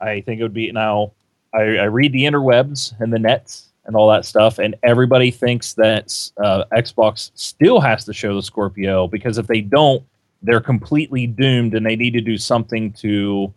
[0.00, 1.12] I think it would be now.
[1.52, 5.74] I, I read the interwebs and the nets and all that stuff, and everybody thinks
[5.74, 10.04] that uh, Xbox still has to show the Scorpio because if they don't,
[10.42, 13.52] they're completely doomed, and they need to do something to,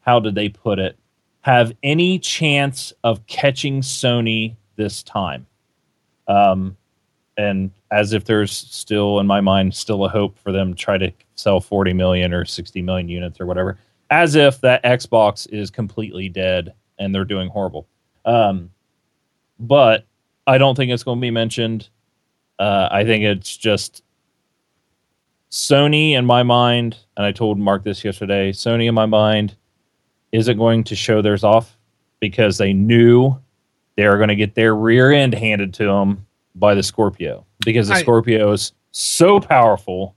[0.00, 0.98] how did they put it,
[1.40, 5.46] have any chance of catching Sony this time.
[6.28, 6.76] Um,
[7.36, 10.98] and as if there's still in my mind still a hope for them to try
[10.98, 13.78] to sell 40 million or 60 million units or whatever
[14.10, 17.86] as if that xbox is completely dead and they're doing horrible.
[18.24, 18.70] Um,
[19.58, 20.06] but
[20.46, 21.88] i don't think it's going to be mentioned.
[22.58, 24.02] Uh, i think it's just
[25.50, 29.56] sony in my mind and i told mark this yesterday sony in my mind
[30.32, 31.76] isn't going to show theirs off
[32.20, 33.34] because they knew
[33.96, 37.88] they were going to get their rear end handed to them by the Scorpio because
[37.88, 40.16] the I- Scorpio is so powerful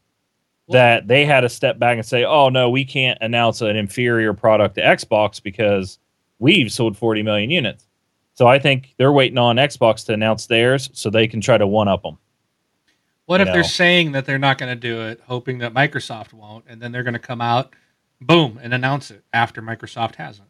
[0.68, 3.76] Well- that they had to step back and say, "Oh no, we can't announce an
[3.76, 6.00] inferior product to Xbox because
[6.40, 7.88] we've sold 40 million units."
[8.36, 11.68] So I think they're waiting on Xbox to announce theirs so they can try to
[11.68, 12.18] one up them.
[13.26, 16.34] What if you they're saying that they're not going to do it, hoping that Microsoft
[16.34, 17.74] won't, and then they're going to come out,
[18.20, 20.50] boom, and announce it after Microsoft hasn't?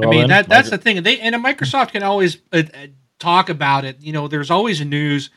[0.00, 1.02] I mean, that that's the thing.
[1.02, 2.86] They and Microsoft can always uh, uh,
[3.18, 4.00] talk about it.
[4.00, 5.30] You know, there's always news.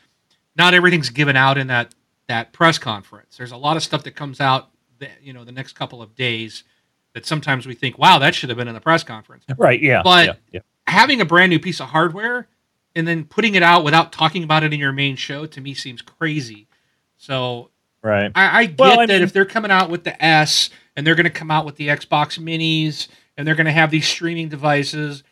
[0.56, 1.94] Not everything's given out in that
[2.28, 3.36] that press conference.
[3.36, 4.68] There's a lot of stuff that comes out.
[5.00, 6.62] That, you know, the next couple of days
[7.14, 9.44] that sometimes we think, wow, that should have been in the press conference.
[9.58, 9.80] right.
[9.82, 10.60] Yeah, but- yeah, yeah.
[10.86, 12.48] Having a brand new piece of hardware
[12.94, 15.74] and then putting it out without talking about it in your main show to me
[15.74, 16.68] seems crazy.
[17.16, 17.70] So
[18.02, 18.30] right.
[18.34, 21.06] I, I get Well, I that mean- if they're coming out with the S and
[21.06, 24.06] they're going to come out with the Xbox Minis and they're going to have these
[24.06, 25.22] streaming devices,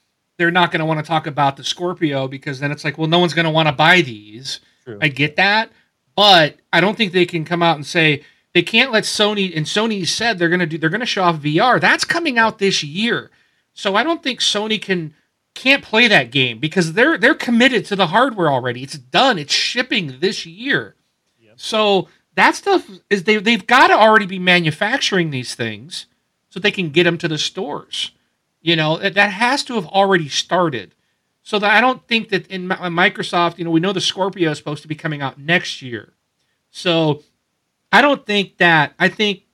[0.41, 3.07] they're not going to want to talk about the Scorpio because then it's like, well,
[3.07, 4.61] no one's going to want to buy these.
[4.85, 4.99] True.
[5.03, 5.71] I get that,
[6.17, 8.25] but I don't think they can come out and say
[8.55, 11.25] they can't let Sony and Sony said they're going to do they're going to show
[11.25, 11.79] off VR.
[11.79, 13.31] That's coming out this year.
[13.75, 15.13] So I don't think Sony can
[15.55, 18.83] can't play that game because they're they're committed to the hardware already.
[18.83, 19.39] It's done.
[19.39, 20.97] It's shipping this year.
[21.39, 21.61] Yep.
[21.61, 26.07] So that stuff is they they've got to already be manufacturing these things
[26.49, 28.13] so they can get them to the stores.
[28.61, 30.95] You know that has to have already started.
[31.43, 34.51] So that I don't think that in uh, Microsoft, you know, we know the Scorpio
[34.51, 36.13] is supposed to be coming out next year.
[36.71, 37.23] So
[37.91, 39.45] I don't think that I think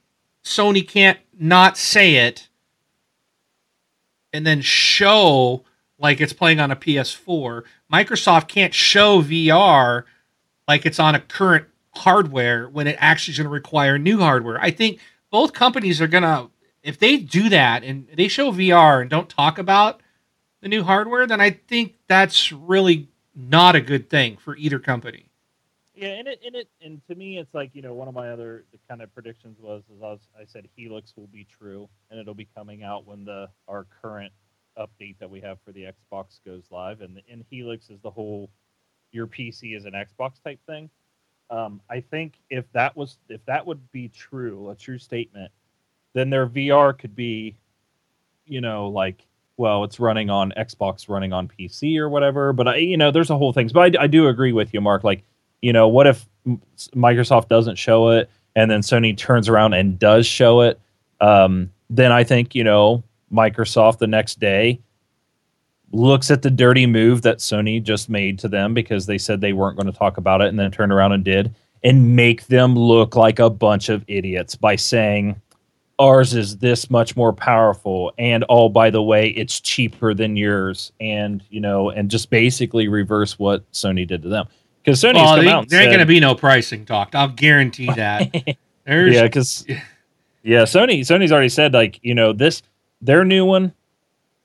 [0.45, 2.49] Sony can't not say it
[4.33, 5.64] and then show
[5.99, 7.62] like it's playing on a PS4.
[7.92, 10.05] Microsoft can't show VR
[10.69, 14.61] like it's on a current hardware when it actually is going to require new hardware.
[14.61, 16.51] I think both companies are going to
[16.87, 20.01] if they do that and they show VR and don't talk about
[20.62, 25.27] the new hardware, then I think that's really not a good thing for either company.
[25.94, 28.31] Yeah, and it and it and to me, it's like you know one of my
[28.31, 32.20] other kind of predictions was is I, was, I said Helix will be true, and
[32.20, 34.33] it'll be coming out when the our current
[34.79, 38.51] update that we have for the Xbox goes live, and in Helix is the whole
[39.11, 40.90] your PC is an Xbox type thing.
[41.49, 45.51] Um, I think if that was if that would be true, a true statement,
[46.17, 47.55] then their VR could be,
[48.47, 49.25] you know, like
[49.59, 52.53] well, it's running on Xbox, running on PC or whatever.
[52.53, 53.71] But I, you know, there's a whole thing.
[53.73, 55.05] But I, I do agree with you, Mark.
[55.05, 55.25] Like
[55.62, 56.27] you know, what if
[56.95, 60.81] Microsoft doesn't show it and then Sony turns around and does show it?
[61.21, 63.03] Um, then I think, you know,
[63.33, 64.81] Microsoft the next day
[65.93, 69.53] looks at the dirty move that Sony just made to them because they said they
[69.53, 72.75] weren't going to talk about it and then turned around and did and make them
[72.75, 75.41] look like a bunch of idiots by saying
[75.99, 80.92] ours is this much more powerful and oh by the way it's cheaper than yours
[81.01, 84.47] and you know and just basically reverse what Sony did to them
[84.84, 87.14] because Sony's Well, come they- out there ain't going to be no pricing talk.
[87.14, 88.34] I'll guarantee that.
[88.88, 89.64] Yeah, because
[90.44, 92.62] yeah, Sony Sony's already said like you know this
[93.03, 93.72] their new one,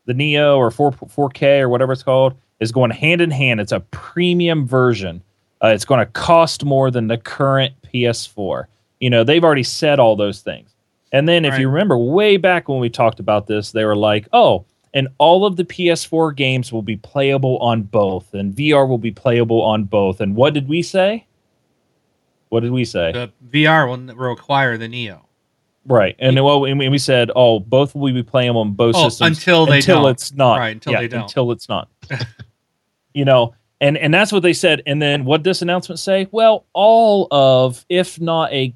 [0.05, 3.59] the Neo or four four K or whatever it's called, is going hand in hand.
[3.59, 5.21] It's a premium version
[5.63, 8.65] Uh, it's going to cost more than the current PS4.
[8.99, 10.70] You know, they've already said all those things.
[11.11, 11.61] And then, if Right.
[11.61, 15.45] you remember way back when we talked about this, they were like, oh, and all
[15.45, 19.83] of the PS4 games will be playable on both, and VR will be playable on
[19.85, 20.19] both.
[20.21, 21.25] And what did we say?
[22.49, 23.11] What did we say?
[23.13, 25.25] The VR will require the Neo.
[25.85, 29.37] Right, and well, and we said, oh, both will be playing on both Oh, systems
[29.39, 30.11] until they until don't.
[30.11, 30.59] it's not.
[30.59, 31.21] Right, until Yeah, they don't.
[31.23, 31.89] Until it's not.
[33.13, 34.83] you know, and and that's what they said.
[34.85, 36.27] And then what this announcement say?
[36.31, 38.75] Well, all of, if not a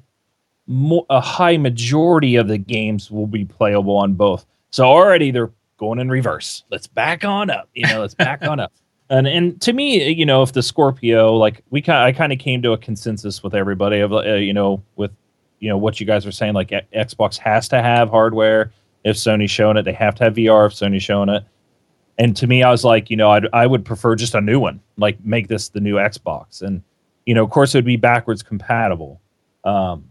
[0.66, 4.46] mo- a high majority of the games will be playable on both.
[4.70, 6.64] So already they're going in reverse.
[6.70, 7.68] Let's back on up.
[7.74, 8.72] You know, let's back on up.
[9.08, 12.40] And and to me, you know, if the Scorpio, like we kind, I kind of
[12.40, 15.12] came to a consensus with everybody of, uh, you know, with
[15.60, 18.72] you know what you guys were saying, like Xbox has to have hardware.
[19.04, 20.66] If Sony's showing it, they have to have VR.
[20.66, 21.44] If Sony's showing it,
[22.18, 24.58] and to me, I was like, you know, I'd, I would prefer just a new
[24.58, 26.82] one, like make this the new Xbox, and
[27.26, 29.20] you know, of course, it would be backwards compatible.
[29.64, 30.10] Um,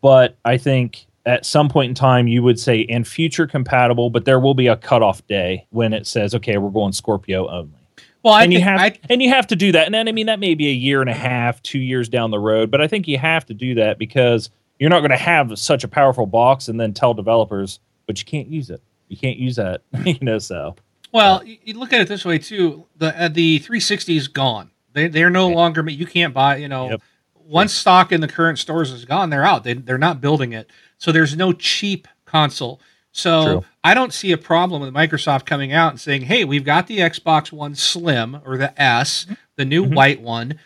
[0.00, 4.24] but I think at some point in time, you would say and future compatible, but
[4.24, 7.78] there will be a cutoff day when it says, okay, we're going Scorpio only
[8.22, 9.84] Well, I and you have I, and you have to do that.
[9.86, 12.30] And then I mean that may be a year and a half, two years down
[12.30, 15.16] the road, but I think you have to do that because you're not going to
[15.18, 18.80] have such a powerful box and then tell developers, but you can't use it.
[19.08, 20.38] You can't use that, you know.
[20.38, 20.74] So
[21.12, 22.86] Well, you you look at it this way too.
[22.96, 24.70] The uh, the 360 is gone.
[24.94, 25.54] They they're no Yeah.
[25.56, 25.88] longer.
[25.90, 26.56] You can't buy.
[26.56, 27.02] You know, Yep.
[27.50, 29.64] Once stock in the current stores is gone, they're out.
[29.64, 30.70] They they're not building it.
[30.98, 32.80] So there's no cheap console.
[33.12, 33.64] So True.
[33.82, 36.98] I don't see a problem with Microsoft coming out and saying, "Hey, we've got the
[36.98, 39.26] Xbox One Slim or the S,
[39.56, 39.94] the new Mhm.
[39.94, 40.58] white one.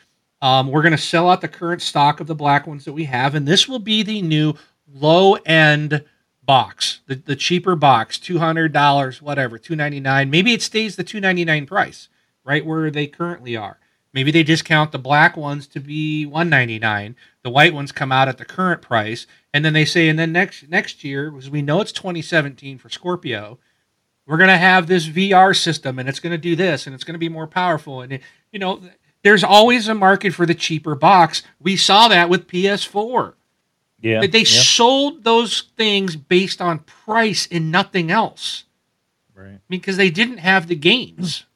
[0.43, 3.05] Um, we're going to sell out the current stock of the black ones that we
[3.05, 4.55] have, and this will be the new
[4.93, 6.05] low end
[6.43, 10.29] box, the, the cheaper box, two hundred dollars, whatever, two ninety nine.
[10.29, 12.09] Maybe it stays the two ninety nine price,
[12.45, 13.79] right where they currently are.
[14.15, 17.17] Maybe they discount the black ones to be one ninety nine.
[17.43, 20.33] The white ones come out at the current price, and then they say, and then
[20.33, 23.59] next next year, because we know it's twenty seventeen for Scorpio,
[24.27, 27.05] we're going to have this VR system, and it's going to do this, and it's
[27.05, 28.81] going to be more powerful, and it, you know.
[29.23, 31.43] There's always a market for the cheaper box.
[31.59, 33.33] We saw that with PS4.
[34.03, 34.45] yeah, they yeah.
[34.45, 38.65] sold those things based on price and nothing else
[39.35, 39.61] right.
[39.71, 41.47] because they didn't have the games.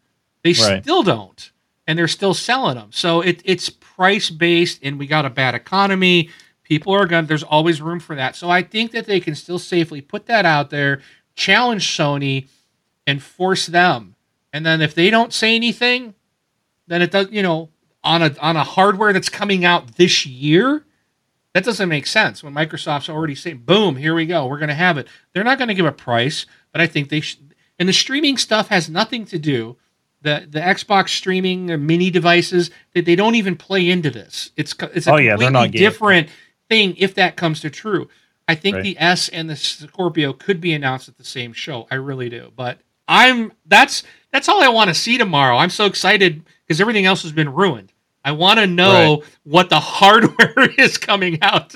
[0.42, 0.82] They Right.
[0.82, 1.52] still don't,
[1.88, 2.90] and they're still selling them.
[2.92, 6.28] So it, it's price based, and we got a bad economy.
[6.62, 7.24] People are going.
[7.24, 8.36] There's always room for that.
[8.36, 11.00] So I think that they can still safely put that out there,
[11.34, 12.46] challenge Sony,
[13.06, 14.14] and force them.
[14.52, 16.14] And then if they don't say anything,
[16.86, 17.30] then it does.
[17.30, 17.70] You know,
[18.04, 20.84] on a on a hardware that's coming out this year,
[21.54, 22.44] that doesn't make sense.
[22.44, 25.56] When Microsoft's already saying, "Boom, here we go, we're going to have it." They're not
[25.56, 27.54] going to give a price, but I think they should.
[27.78, 29.78] And the streaming stuff has nothing to do.
[30.22, 34.50] The the Xbox streaming the mini devices that they don't even play into this.
[34.56, 36.28] It's it's a Oh, yeah, completely not getting different
[36.68, 38.08] thing if that comes to true.
[38.48, 38.82] I think Right.
[38.82, 41.86] the S and the Scorpio could be announced at the same show.
[41.90, 42.50] I really do.
[42.56, 44.02] But I'm that's
[44.32, 45.56] that's all I want to see tomorrow.
[45.56, 47.92] I'm so excited because everything else has been ruined.
[48.24, 51.74] I want to know what the hardware is coming out.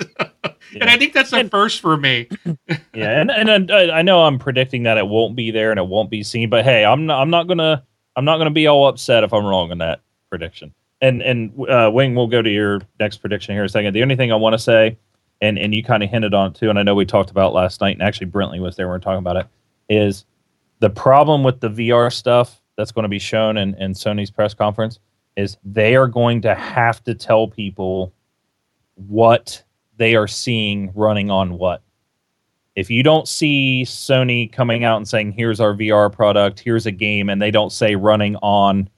[0.73, 2.27] and I think that's a And- first for me.
[2.93, 5.87] yeah, and and uh, I know I'm predicting that it won't be there and it
[5.87, 7.83] won't be seen, but hey, I'm not, I'm not gonna
[8.15, 10.73] I'm not gonna be all upset if I'm wrong on that prediction.
[11.01, 13.93] And and uh, Wing, we'll go to your next prediction here in a second.
[13.93, 14.97] The only thing I want to say,
[15.41, 17.53] and and you kind of hinted on it too, and I know we talked about
[17.53, 19.47] last night, and actually Brentley was there we were talking about it,
[19.89, 20.25] is
[20.79, 24.53] the problem with the VR stuff that's going to be shown in, in Sony's press
[24.53, 24.99] conference
[25.35, 28.13] is they are going to have to tell people
[28.95, 29.63] what
[29.97, 31.81] they are seeing running on what
[32.75, 36.91] if you don't see Sony coming out and saying, here's our VR product, here's a
[36.91, 38.89] game, and they don't say running on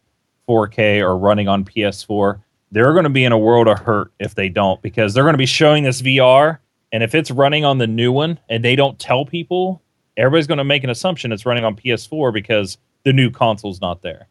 [0.47, 4.35] 4K or running on PS4, they're going to be in a world of hurt if
[4.35, 6.59] they don't, because they're going to be showing this VR.
[6.91, 9.81] And if it's running on the new one and they don't tell people,
[10.15, 14.01] everybody's going to make an assumption it's running on PS4 because the new console's not
[14.01, 14.27] there.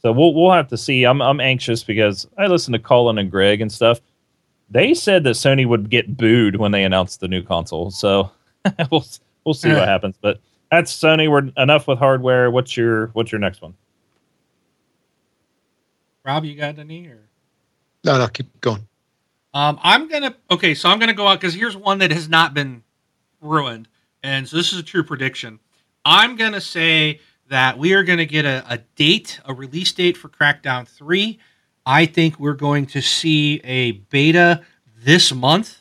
[0.00, 1.04] So we'll, we'll have to see.
[1.04, 4.00] I'm, I'm anxious because I listen to Colin and Greg and stuff.
[4.70, 7.90] They said that Sony would get booed when they announced the new console.
[7.90, 8.30] So
[8.90, 9.04] we'll
[9.44, 10.16] we'll see what happens.
[10.20, 10.40] But
[10.70, 11.30] that's Sony.
[11.30, 12.50] We're enough with hardware.
[12.50, 13.74] What's your what's your next one?
[16.24, 17.06] Rob, you got any?
[17.06, 17.28] Or
[18.04, 18.86] No, no, keep going.
[19.54, 20.74] um, I'm gonna okay.
[20.74, 22.82] So I'm gonna go out because here's one that has not been
[23.40, 23.88] ruined,
[24.22, 25.58] and so this is a true prediction.
[26.04, 30.28] I'm gonna say that we are gonna get a, a date, a release date for
[30.28, 31.38] Crackdown Three.
[31.86, 34.62] I think we're going to see a beta
[35.02, 35.80] this month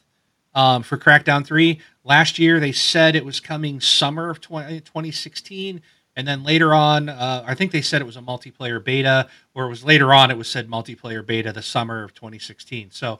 [0.58, 1.80] um, for Crackdown 3.
[2.03, 5.82] Last year, they said it was coming summer of 20, 2016,
[6.16, 9.66] and then later on, uh, I think they said it was a multiplayer beta, or
[9.66, 12.89] it was later on it was said multiplayer beta the summer of 2016.
[12.89, 13.20] So,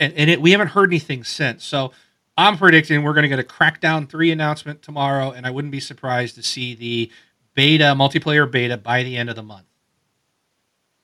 [0.00, 1.64] and, and it, we haven't heard anything since.
[1.64, 1.92] So,
[2.38, 5.80] I'm predicting we're going to get a Crackdown three announcement tomorrow, and I wouldn't be
[5.80, 7.10] surprised to see the
[7.52, 9.66] beta multiplayer beta by the end of the month.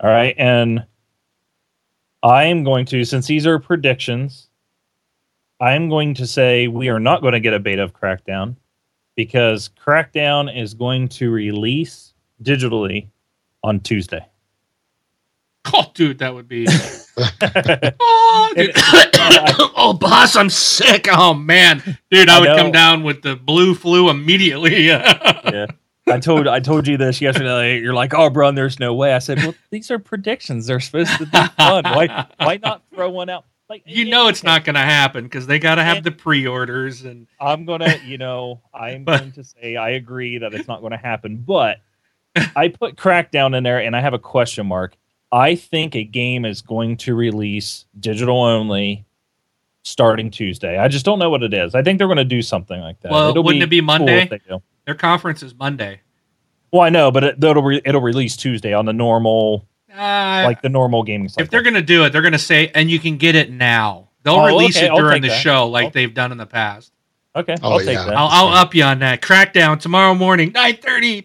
[0.00, 0.86] All right, and
[2.22, 4.48] I am going to, since these are predictions,
[5.60, 8.56] I am going to say we are not going to get a beta of Crackdown
[9.14, 13.08] because Crackdown is going to release digitally
[13.62, 14.24] on Tuesday.
[15.74, 16.64] Oh, dude, that would be.
[17.18, 18.70] oh, dude.
[19.76, 21.08] oh, boss, I'm sick.
[21.10, 22.56] Oh man, dude, I, I would know.
[22.56, 24.86] come down with the blue flu immediately.
[24.86, 25.66] yeah.
[26.06, 27.80] I told I told you this yesterday.
[27.80, 29.12] You're like, oh, bro, there's no way.
[29.12, 30.66] I said, well, these are predictions.
[30.66, 31.82] They're supposed to be fun.
[31.82, 33.44] Why why not throw one out?
[33.68, 37.02] Like you know, it's not going to happen because they got to have the pre-orders
[37.04, 37.26] and.
[37.40, 40.92] I'm gonna, you know, I'm But- going to say I agree that it's not going
[40.92, 41.78] to happen, but
[42.54, 44.96] I put Crackdown in there, and I have a question mark.
[45.32, 49.04] I think a game is going to release digital only
[49.82, 50.78] starting Tuesday.
[50.78, 51.74] I just don't know what it is.
[51.74, 53.10] I think they're going to do something like that.
[53.10, 54.22] Well, wouldn't it be Monday?
[54.22, 54.40] if they.
[54.84, 56.00] Their conference is Monday.
[56.72, 60.62] Well, I know, but it, it'll re- it'll release Tuesday on the normal, Uh, like
[60.62, 61.44] the normal gaming cycle.
[61.44, 63.50] if they're going to do it, they're going to say, and you can get it
[63.50, 64.08] now.
[64.22, 65.40] They'll Oh, release okay, it during the that.
[65.40, 66.92] show like I'll- they've done in the past.
[67.36, 68.04] okay, Oh, I'll take yeah.
[68.06, 68.16] that.
[68.16, 69.22] I'll, I'll up you on that.
[69.22, 71.24] Crackdown tomorrow morning, 9.30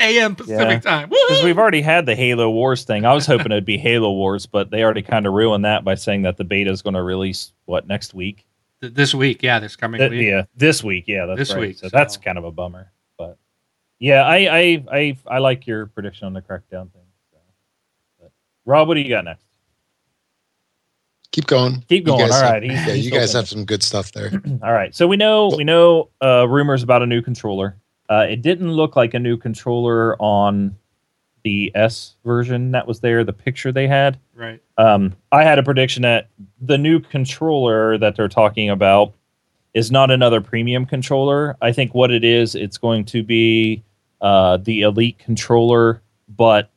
[0.00, 0.34] a.m.
[0.36, 0.78] Pacific Yeah.
[0.80, 1.08] time.
[1.08, 3.04] Because we've already had the Halo Wars thing.
[3.06, 5.94] I was hoping it'd be Halo Wars, but they already kind of ruined that by
[5.94, 8.44] saying that the beta is going to release what next week.
[8.82, 10.26] Th- This week, yeah, this coming Th- week.
[10.28, 11.04] yeah, this week.
[11.06, 11.60] Yeah, that's This right.
[11.60, 12.90] week, So, that's kind of a bummer.
[13.16, 13.38] But
[14.00, 17.01] yeah, I I I, I like your prediction on the crackdown thing.
[18.64, 18.66] So.
[18.66, 19.44] But, Rob, what do you got next?
[21.32, 21.82] Keep going.
[21.88, 22.18] Keep going.
[22.20, 22.62] guys All have- right.
[22.62, 24.30] He's- yeah, he's you still guys have some good stuff there.
[24.62, 24.94] All right.
[24.94, 27.76] So we know we know uh, rumors about a new controller.
[28.10, 30.76] Uh, it didn't look like a new controller on
[31.44, 33.24] the S version that was there.
[33.24, 34.18] The picture they had.
[34.34, 34.60] Right.
[34.76, 36.28] Um, I had a prediction that
[36.60, 39.14] the new controller that they're talking about
[39.72, 41.56] is not another premium controller.
[41.62, 43.82] I think what it is, it's going to be
[44.20, 46.70] uh, the elite controller, but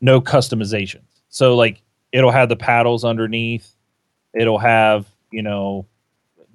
[0.00, 1.02] no customizations.
[1.36, 1.82] So like
[2.12, 3.70] it'll have the paddles underneath.
[4.32, 5.84] It'll have you know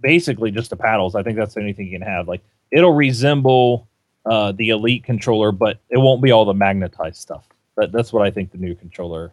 [0.01, 1.13] basically just the paddles.
[1.13, 2.27] I think that's the only thing you can have.
[2.27, 3.87] Like it'll resemble
[4.25, 7.47] uh, the elite controller, but it won't be all the magnetized stuff.
[7.75, 9.31] But that's what I think the new controller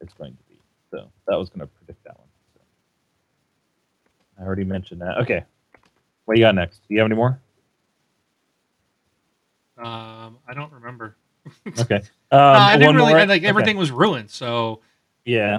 [0.00, 0.60] is going to be.
[0.90, 2.26] So that was going to predict that one.
[2.54, 2.60] So.
[4.40, 5.18] I already mentioned that.
[5.18, 5.44] Okay,
[6.24, 6.78] what you got next?
[6.88, 7.38] Do you have any more?
[9.78, 11.14] Um, I don't remember.
[11.78, 11.94] Okay,
[12.32, 13.14] um, Uh, I didn't really?
[13.14, 13.46] I, like Okay.
[13.46, 14.30] everything was ruined.
[14.30, 14.80] So
[15.28, 15.58] Yeah.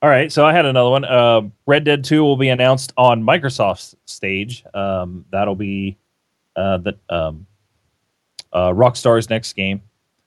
[0.00, 0.32] All right.
[0.32, 1.04] So I had another one.
[1.04, 4.64] Uh, Red Dead 2 will be announced on Microsoft's stage.
[4.72, 5.98] Um, that'll be
[6.56, 7.46] uh, the um,
[8.50, 9.82] uh, Rockstar's next game.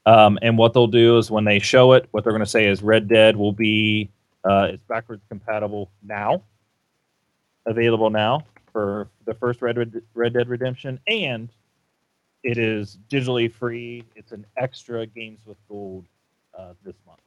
[0.05, 2.67] Um, and what they'll do is when they show it, what they're going to say
[2.67, 4.11] is Red Dead will be
[4.47, 6.43] uh, it's backwards compatible now,
[7.65, 11.49] available now for the first Red, Red Red Dead Redemption, and
[12.43, 14.03] it is digitally free.
[14.15, 16.05] It's an extra Games with Gold
[16.57, 17.19] uh, this month.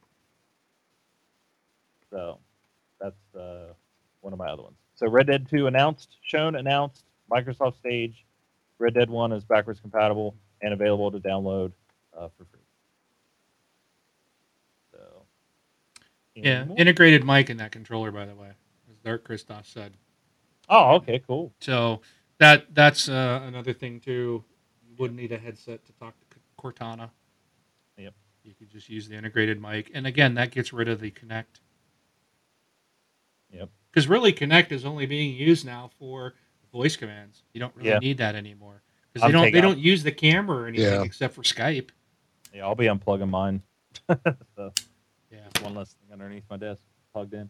[2.11, 2.37] So
[2.99, 3.73] that's uh,
[4.19, 4.77] one of my other ones.
[4.95, 8.25] So Red Dead 2 announced, shown, announced, Microsoft stage.
[8.77, 11.71] Red Dead 1 is backwards compatible and available to download
[12.15, 12.59] uh, for free.
[14.91, 14.99] So,
[16.35, 16.77] yeah, more?
[16.77, 18.49] integrated mic in that controller, by the way,
[18.89, 19.93] as Dark Christoph said.
[20.69, 21.51] oh, okay, cool.
[21.61, 22.01] So
[22.39, 24.43] that that's uh, another thing too.
[24.87, 27.09] You wouldn't need a headset to talk to Cortana.
[27.97, 28.13] Yep.
[28.43, 31.61] You could just use the integrated mic, and again, that gets rid of the Kinect.
[33.91, 33.93] Yep.
[33.93, 36.33] Because really, Kinect is only being used now for
[36.71, 37.43] voice commands.
[37.53, 37.99] You don't really Yeah.
[37.99, 38.81] need that anymore
[39.13, 41.03] because they don't they out- don't use the camera or anything Yeah.
[41.03, 41.89] except for Skype.
[42.53, 43.61] Yeah, I'll be unplugging mine.
[44.55, 44.73] so,
[45.31, 45.39] Yeah.
[45.61, 46.81] one less thing underneath my desk
[47.13, 47.49] plugged in.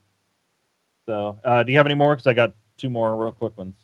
[1.08, 2.16] So, uh, do you have any more?
[2.16, 3.76] Because I got two more real quick ones.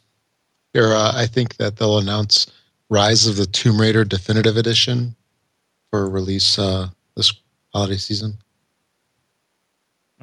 [0.74, 2.48] Here, uh, I think that they'll announce
[2.90, 5.16] Rise of the Tomb Raider Definitive Edition
[5.92, 7.34] for release uh, this
[7.74, 8.38] holiday season.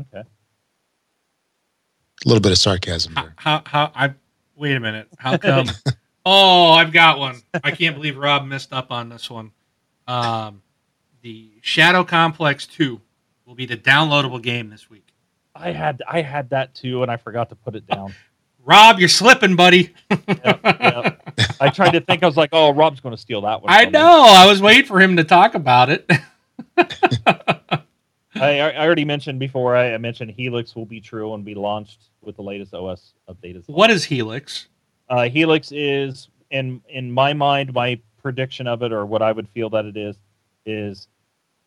[0.00, 0.22] Okay.
[2.24, 3.34] A little bit of sarcasm How, there.
[3.36, 4.14] how how I
[4.56, 5.08] wait a minute.
[5.18, 5.66] How come?
[6.26, 7.42] oh, I've got one.
[7.62, 9.52] I can't believe Rob messed up on this one.
[10.08, 10.62] Um,
[11.22, 13.00] the Shadow Complex Two
[13.46, 15.06] will be the downloadable game this week.
[15.54, 18.14] I had I had that too, and I forgot to put it down.
[18.66, 19.94] Rob, you're slipping, buddy.
[20.26, 21.22] Yep, yep.
[21.60, 22.22] I tried to think.
[22.22, 23.98] I was like, "Oh, Rob's going to steal that one." I from me.
[23.98, 24.24] know.
[24.26, 26.10] I was waiting for him to talk about it.
[28.36, 29.76] I, I already mentioned before.
[29.76, 33.56] I, I mentioned Helix will be true and be launched with the latest OS update.
[33.56, 33.76] As well.
[33.78, 34.68] what is Helix?
[35.08, 39.48] Uh, Helix is in in my mind, my prediction of it, or what I would
[39.50, 40.16] feel that it is.
[40.66, 41.08] is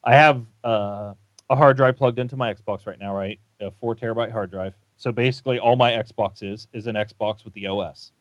[0.04, 1.14] I have uh,
[1.50, 3.40] a hard drive plugged into my Xbox right now, right?
[3.62, 4.74] A four terabyte hard drive.
[4.98, 8.12] So basically, all my Xbox is is an Xbox with the OS.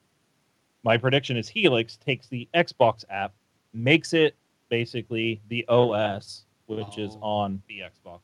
[0.84, 3.32] My prediction is Helix takes the Xbox app,
[3.74, 4.36] makes it
[4.68, 7.22] basically the OS, which is Oh.
[7.26, 8.20] on the Xbox.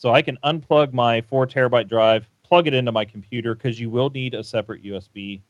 [0.00, 3.90] So I can unplug my four terabyte drive, plug it into my computer because you
[3.90, 5.42] will need a separate USB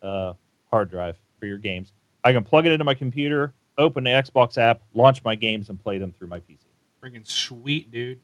[0.00, 0.32] uh,
[0.70, 1.92] hard drive for your games.
[2.24, 5.78] I can plug it into my computer, open the Xbox app, launch my games, and
[5.78, 6.60] play them through my PC.
[7.04, 8.18] Freaking sweet, dude.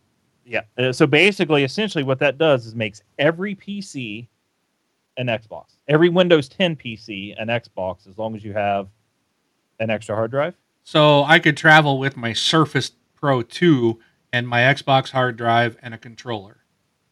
[0.46, 0.62] Yeah.
[0.78, 4.26] Uh, so basically, essentially, what that does is makes every PC
[5.18, 5.76] an Xbox.
[5.86, 8.88] Every Windows 10 PC an Xbox, as long as you have
[9.80, 10.54] an extra hard drive.
[10.82, 13.98] So I could travel with my Surface Pro 2
[14.34, 16.56] and my Xbox hard drive and a controller.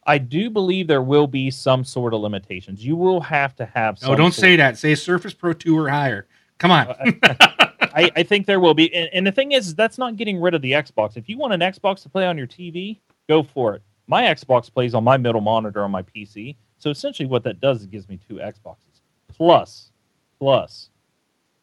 [0.05, 2.85] I do believe there will be some sort of limitations.
[2.85, 4.01] You will have to have.
[4.01, 4.77] No, don't say that.
[4.77, 6.27] Say Surface Pro 2 or higher.
[6.57, 6.87] Come on.
[6.89, 6.95] Uh,
[7.95, 8.93] I, I think there will be.
[8.93, 11.15] And, and the thing is, that's not getting rid of the Xbox.
[11.15, 12.99] If you want an Xbox to play on your TV,
[13.29, 13.81] go for it.
[14.07, 16.57] My Xbox plays on my middle monitor on my PC.
[16.77, 18.99] So essentially, what that does is it gives me two Xboxes.
[19.29, 19.91] Plus,
[20.39, 20.89] plus,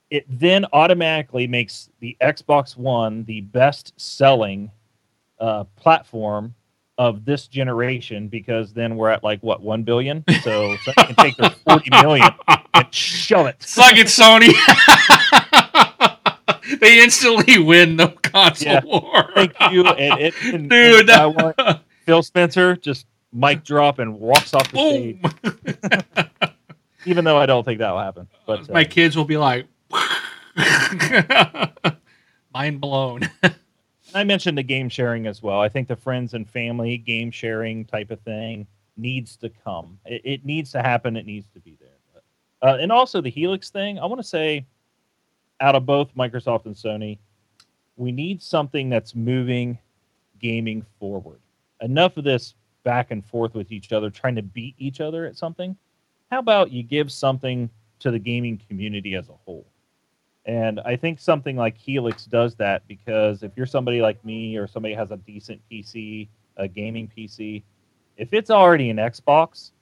[0.09, 4.71] it then automatically makes the Xbox One the best selling
[5.41, 6.55] uh, platform
[6.99, 10.23] of this generation because then we're at like what one billion.
[10.43, 12.29] So, can take their forty million
[12.75, 13.63] and shove it.
[13.63, 14.53] Suck it, Sony.
[16.81, 18.81] they instantly win the console Yeah.
[18.85, 19.31] war.
[19.35, 19.87] Thank you.
[19.87, 24.71] And it, and, Dude, and I want Phil Spencer just mic drop and walks off
[24.71, 26.31] the stage,
[27.07, 28.29] even though I don't think that will happen.
[28.47, 29.67] But uh, My kids will be like,
[32.53, 33.31] mind blown.
[34.15, 35.61] I mentioned the game sharing as well.
[35.61, 39.99] I think the friends and family game sharing type of thing needs to come.
[40.05, 41.17] It, it needs to happen.
[41.17, 41.89] It needs to be there.
[42.13, 43.99] But, uh, and also the Helix thing.
[43.99, 44.67] I want to say,
[45.61, 47.19] out of both Microsoft and Sony,
[47.97, 49.79] we need something that's moving
[50.41, 51.41] gaming forward.
[51.81, 55.37] Enough of this back and forth with each other, trying to beat each other at
[55.37, 55.77] something.
[56.31, 57.69] How about you give something
[58.01, 59.67] to the gaming community as a whole?
[60.47, 64.67] And I think something like Helix does that because if you're somebody like me or
[64.67, 67.63] somebody has a decent PC, a gaming PC,
[68.17, 69.73] if it's already an Xbox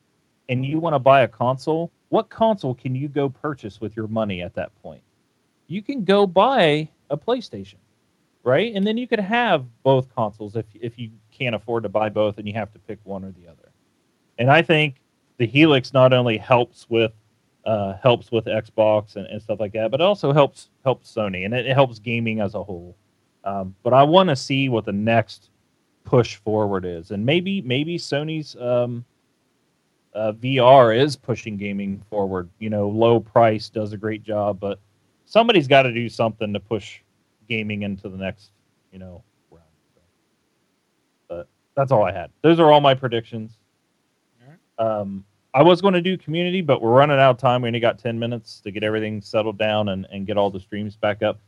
[0.48, 4.09] and you want to buy a console, what console can you go purchase with your
[4.09, 5.02] money at that point?
[5.66, 7.76] You can go buy a PlayStation,
[8.42, 8.74] right?
[8.74, 12.38] And then you could have both consoles if if you can't afford to buy both
[12.38, 13.70] and you have to pick one or the other.
[14.38, 14.96] And I think
[15.36, 17.12] the Helix not only helps with
[17.69, 21.45] uh, helps with Xbox and, and stuff like that, but it also helps helps Sony
[21.45, 22.97] and it, it helps gaming as a whole.
[23.45, 25.51] Um, but I want to see what the next
[26.05, 29.05] push forward is, and maybe maybe Sony's um,
[30.14, 32.49] uh, VR is pushing gaming forward.
[32.59, 34.81] You know, low price does a great job, but
[35.27, 37.01] somebody's got to do something to push
[37.51, 38.51] gaming into the next
[38.93, 39.64] you know round.
[39.95, 40.01] So,
[41.29, 42.31] but that's all I had.
[42.41, 43.59] Those are all my predictions.
[44.79, 45.27] Um,
[45.59, 47.62] I was going to do community, but we're running out of time.
[47.62, 50.61] We only got 10 minutes to get everything settled down and, and get all the
[50.61, 51.40] streams back up.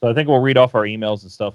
[0.00, 1.54] So I think we'll read off our emails and stuff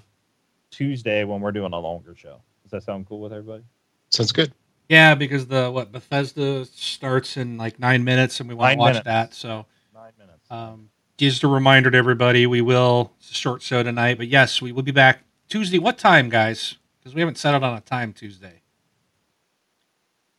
[0.72, 2.40] Tuesday when we're doing a longer show.
[2.64, 3.64] Does that sound cool with everybody?
[4.10, 4.54] Sounds good.
[4.88, 8.80] yeah, because the what Bethesda starts in like nine minutes, and we want Nine to
[8.80, 9.06] watch minutes.
[9.06, 9.34] that.
[9.34, 10.40] So, Nine minutes.
[10.50, 14.62] um, just a reminder to everybody, we will it's a short show tonight, but yes,
[14.62, 15.78] we will be back Tuesday.
[15.78, 16.76] What time, guys?
[17.00, 18.62] Because we haven't settled on a time Tuesday.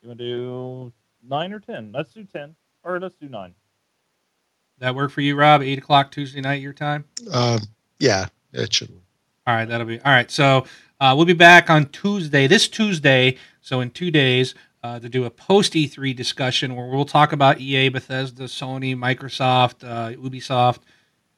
[0.01, 0.93] you want to do
[1.29, 1.91] nine or 10?
[1.93, 2.55] Let's do 10.
[2.83, 3.53] Or let's do nine.
[4.79, 5.61] That work for you, Rob?
[5.61, 7.05] Eight o'clock Tuesday night, your time.
[7.31, 7.59] Um,
[7.99, 8.89] yeah, it should.
[9.45, 10.31] All right, that'll be all right.
[10.31, 10.65] So
[11.01, 13.35] uh, we'll be back on Tuesday, this Tuesday.
[13.61, 17.59] So in two days, uh, to do a post E3 discussion where we'll talk about
[17.59, 20.79] EA, Bethesda, Sony, Microsoft, uh, Ubisoft,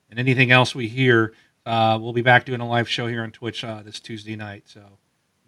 [0.09, 1.33] and anything else we hear.
[1.65, 4.63] Uh, we'll be back doing a live show here on Twitch uh, this Tuesday night.
[4.67, 4.81] So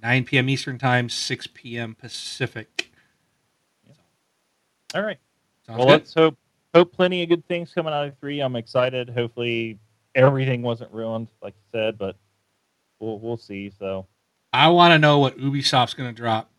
[0.02, 0.50] 9 p.m.
[0.50, 1.96] Eastern time, 6 p.m.
[1.96, 2.93] Pacific.
[4.94, 5.18] All right.
[5.66, 5.94] Sounds well, good.
[5.94, 6.38] let's hope
[6.74, 8.40] hope plenty of good things coming out of three.
[8.40, 9.10] I'm excited.
[9.10, 9.80] Hopefully
[10.16, 12.16] everything wasn't ruined, like you said, but
[13.00, 13.72] we'll we'll see.
[13.78, 14.08] So
[14.52, 16.50] I want to know what Ubisoft's going to drop.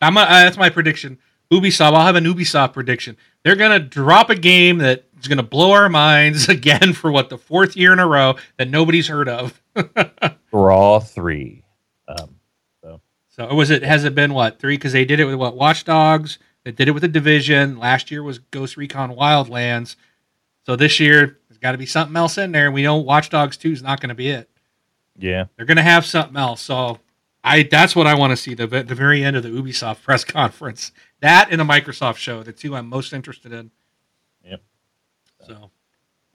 [0.00, 1.18] I'm a, uh, that's my prediction.
[1.52, 1.92] Ubisoft.
[1.94, 3.16] I'll have an Ubisoft prediction.
[3.44, 7.12] They're going to drop a game that is going to blow our minds again for
[7.12, 9.60] what the fourth year in a row that nobody's heard of.
[10.52, 11.64] Raw three.
[12.08, 12.36] Um,
[13.28, 13.82] So was it?
[13.82, 14.76] Has it been what three?
[14.76, 16.38] Because they did it with what Watch Dogs.
[16.64, 17.78] They did it with the Division.
[17.78, 19.96] Last year was Ghost Recon Wildlands.
[20.64, 22.70] So this year there's got to be something else in there.
[22.70, 24.48] We know Watch Dogs Two is not going to be it.
[25.18, 25.44] yeah.
[25.56, 26.60] They're going to have something else.
[26.62, 27.00] So
[27.42, 30.24] I that's what I want to see the the very end of the Ubisoft press
[30.38, 30.92] conference.
[31.20, 33.70] That and the Microsoft show, the two I'm most interested in.
[34.44, 34.60] Yep.
[35.46, 35.70] So, all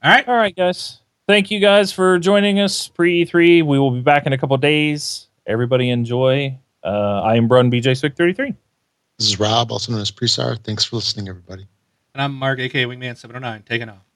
[0.04, 1.00] right, All right, guys.
[1.26, 3.64] thank you guys for joining us pre E3.
[3.64, 5.28] We will be back in a couple days.
[5.46, 6.58] Everybody enjoy.
[6.84, 8.54] Uh, I am Brun BJ Swick 33.
[9.18, 10.62] This is Rob, also known as Presar.
[10.62, 11.66] Thanks for listening, everybody.
[12.14, 14.07] And I'm Mark, aka Wingman709, taking off.